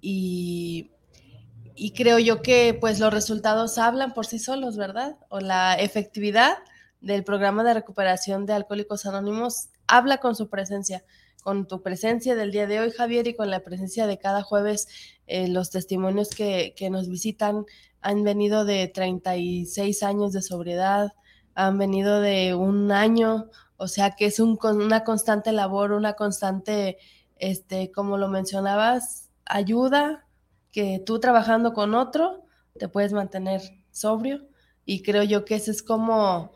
[0.00, 0.90] y
[1.74, 5.16] y creo yo que pues los resultados hablan por sí solos, ¿verdad?
[5.28, 6.58] O la efectividad
[7.00, 11.04] del programa de recuperación de alcohólicos anónimos habla con su presencia,
[11.42, 14.88] con tu presencia del día de hoy, Javier, y con la presencia de cada jueves.
[15.26, 17.66] Eh, los testimonios que, que nos visitan
[18.00, 21.12] han venido de 36 años de sobriedad,
[21.54, 26.98] han venido de un año, o sea que es un, una constante labor, una constante,
[27.36, 30.26] este, como lo mencionabas, ayuda,
[30.72, 32.46] que tú trabajando con otro
[32.78, 33.60] te puedes mantener
[33.90, 34.48] sobrio
[34.84, 36.52] y creo yo que ese es como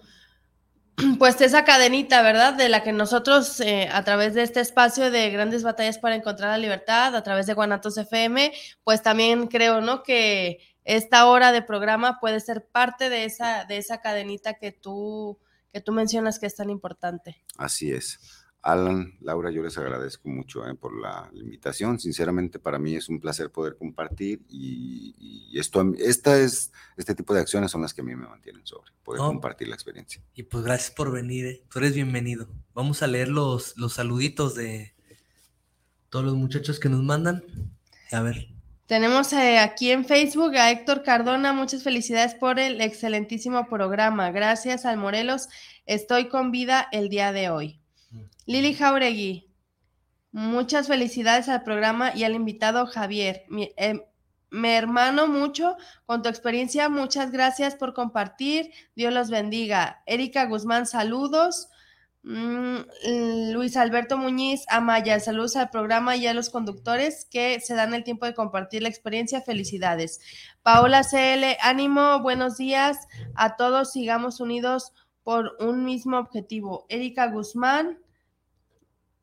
[1.18, 2.54] pues esa cadenita, ¿verdad?
[2.54, 6.50] De la que nosotros eh, a través de este espacio de grandes batallas para encontrar
[6.50, 8.52] la libertad, a través de Guanatos FM,
[8.82, 10.02] pues también creo, ¿no?
[10.02, 15.38] Que esta hora de programa puede ser parte de esa, de esa cadenita que tú,
[15.72, 17.44] que tú mencionas que es tan importante.
[17.58, 18.18] Así es.
[18.66, 22.00] Alan, Laura, yo les agradezco mucho eh, por la, invitación.
[22.00, 27.40] Sinceramente, para mí es un placer poder compartir y, esto, esta es, este tipo de
[27.40, 30.20] acciones son las que a mí me mantienen sobre, poder compartir la experiencia.
[30.34, 31.62] Y pues gracias por venir, eh.
[31.70, 32.48] tú eres bienvenido.
[32.74, 34.94] Vamos a leer los, los saluditos de
[36.10, 37.44] todos los muchachos que nos mandan.
[38.10, 38.48] A ver.
[38.86, 44.32] Tenemos eh, aquí en Facebook a Héctor Cardona, muchas felicidades por el excelentísimo programa.
[44.32, 45.48] Gracias al Morelos,
[45.86, 47.80] estoy con vida el día de hoy.
[48.46, 49.52] Lili Jauregui,
[50.30, 53.44] muchas felicidades al programa y al invitado Javier.
[53.76, 54.00] Em,
[54.50, 55.76] me hermano mucho
[56.06, 56.88] con tu experiencia.
[56.88, 58.70] Muchas gracias por compartir.
[58.94, 60.02] Dios los bendiga.
[60.06, 61.68] Erika Guzmán, saludos.
[62.22, 67.94] Mm, Luis Alberto Muñiz Amaya, saludos al programa y a los conductores que se dan
[67.94, 69.42] el tiempo de compartir la experiencia.
[69.42, 70.20] Felicidades.
[70.62, 72.96] Paola CL, ánimo, buenos días
[73.34, 74.92] a todos, sigamos unidos
[75.22, 76.86] por un mismo objetivo.
[76.88, 77.98] Erika Guzmán,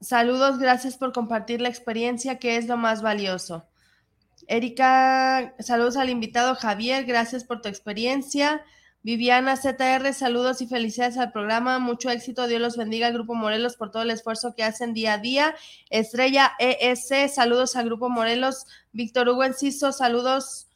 [0.03, 3.65] saludos, gracias por compartir la experiencia que es lo más valioso.
[4.47, 8.61] Erika, saludos al invitado Javier, gracias por tu experiencia.
[9.03, 11.77] Viviana ZR, saludos y felicidades al programa.
[11.79, 12.47] Mucho éxito.
[12.47, 15.55] Dios los bendiga al Grupo Morelos por todo el esfuerzo que hacen día a día.
[15.89, 18.65] Estrella ES, saludos al Grupo Morelos.
[18.93, 20.69] Víctor Hugo Enciso, saludos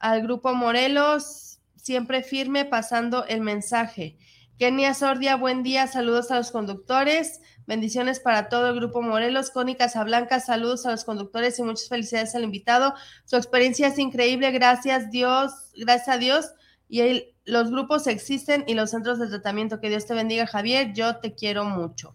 [0.00, 1.60] al Grupo Morelos.
[1.76, 4.16] Siempre firme pasando el mensaje.
[4.58, 5.86] Kenia Sordia, buen día.
[5.86, 7.40] Saludos a los conductores.
[7.66, 9.50] Bendiciones para todo el Grupo Morelos.
[9.50, 12.94] Connie Casablanca, saludos a los conductores y muchas felicidades al invitado.
[13.26, 14.50] Su experiencia es increíble.
[14.52, 16.52] Gracias Dios, gracias a Dios
[16.88, 19.78] y los grupos existen y los centros de tratamiento.
[19.78, 20.94] Que Dios te bendiga, Javier.
[20.94, 22.14] Yo te quiero mucho.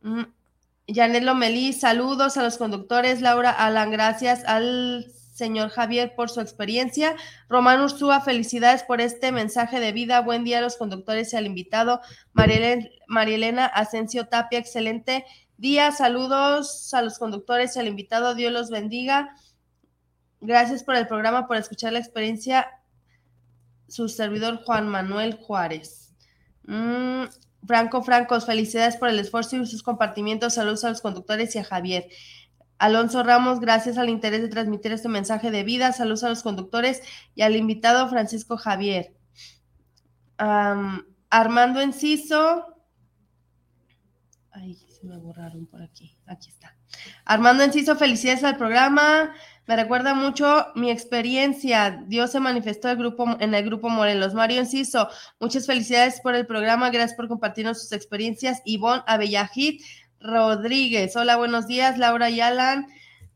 [0.00, 0.22] Mm,
[0.88, 3.20] Janet Lomelí, saludos a los conductores.
[3.20, 7.16] Laura Alan, gracias al señor Javier por su experiencia.
[7.48, 10.20] Román Ursúa, felicidades por este mensaje de vida.
[10.20, 12.00] Buen día a los conductores y al invitado.
[13.08, 15.26] Marielena Asensio Tapia, excelente
[15.58, 15.90] día.
[15.92, 18.34] Saludos a los conductores y al invitado.
[18.34, 19.36] Dios los bendiga.
[20.40, 22.68] Gracias por el programa, por escuchar la experiencia
[23.88, 26.14] su servidor Juan Manuel Juárez.
[26.66, 27.24] Mm,
[27.66, 30.54] Franco Francos, felicidades por el esfuerzo y sus compartimientos.
[30.54, 32.08] Saludos a los conductores y a Javier.
[32.78, 35.92] Alonso Ramos, gracias al interés de transmitir este mensaje de vida.
[35.92, 37.02] Saludos a los conductores
[37.34, 39.14] y al invitado Francisco Javier.
[40.36, 42.66] Armando Enciso.
[44.50, 46.16] Ay, se me borraron por aquí.
[46.26, 46.76] Aquí está.
[47.24, 49.32] Armando Enciso, felicidades al programa.
[49.66, 52.02] Me recuerda mucho mi experiencia.
[52.06, 54.34] Dios se manifestó el grupo, en el grupo Morelos.
[54.34, 55.08] Mario Enciso,
[55.40, 56.90] muchas felicidades por el programa.
[56.90, 58.60] Gracias por compartirnos sus experiencias.
[58.64, 59.82] Ivonne Abellajit
[60.24, 61.14] Rodríguez.
[61.16, 61.98] Hola, buenos días.
[61.98, 62.86] Laura y Alan.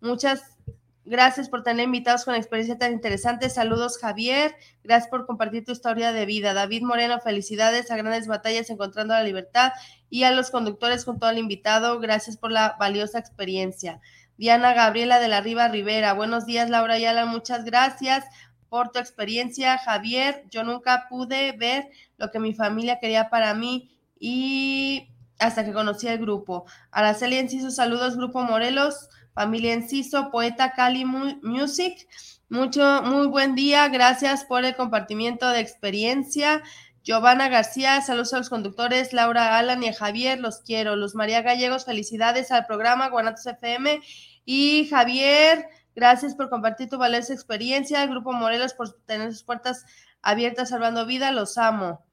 [0.01, 0.57] Muchas
[1.05, 3.51] gracias por tener invitados con experiencia tan interesante.
[3.51, 4.57] Saludos, Javier.
[4.82, 6.55] Gracias por compartir tu historia de vida.
[6.55, 9.72] David Moreno, felicidades a grandes batallas encontrando la libertad
[10.09, 12.01] y a los conductores junto al invitado.
[12.01, 14.01] Gracias por la valiosa experiencia.
[14.39, 16.14] Diana Gabriela de la Riva Rivera.
[16.14, 17.26] Buenos días, Laura Ayala.
[17.26, 18.24] Muchas gracias
[18.70, 20.45] por tu experiencia, Javier.
[20.51, 26.09] Yo nunca pude ver lo que mi familia quería para mí y hasta que conocí
[26.09, 26.66] el grupo.
[26.91, 32.09] Araceli Enciso, saludos, Grupo Morelos, familia Enciso, poeta Cali Music.
[32.49, 33.89] Mucho, muy buen día.
[33.89, 36.62] Gracias por el compartimiento de experiencia.
[37.05, 40.97] Giovanna García, saludos a los conductores, Laura Alan y Javier, los quiero.
[40.97, 44.01] Luz María Gallegos, felicidades al programa Guanatos FM.
[44.45, 48.05] Y Javier, gracias por compartir tu valiosa experiencia.
[48.07, 49.86] Grupo Morelos por tener sus puertas
[50.20, 52.05] abiertas salvando vida, los amo.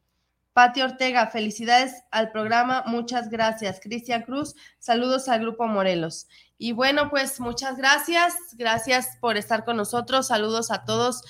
[0.56, 3.82] Pati Ortega, felicidades al programa, muchas gracias.
[3.82, 6.30] Cristian Cruz, saludos al Grupo Morelos.
[6.58, 11.24] Y bueno, pues muchas gracias, gracias por estar con nosotros, saludos a todos,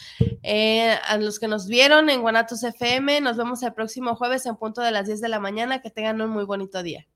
[0.43, 4.57] eh, a los que nos vieron en Guanatos FM, nos vemos el próximo jueves en
[4.57, 7.07] punto de las 10 de la mañana, que tengan un muy bonito día.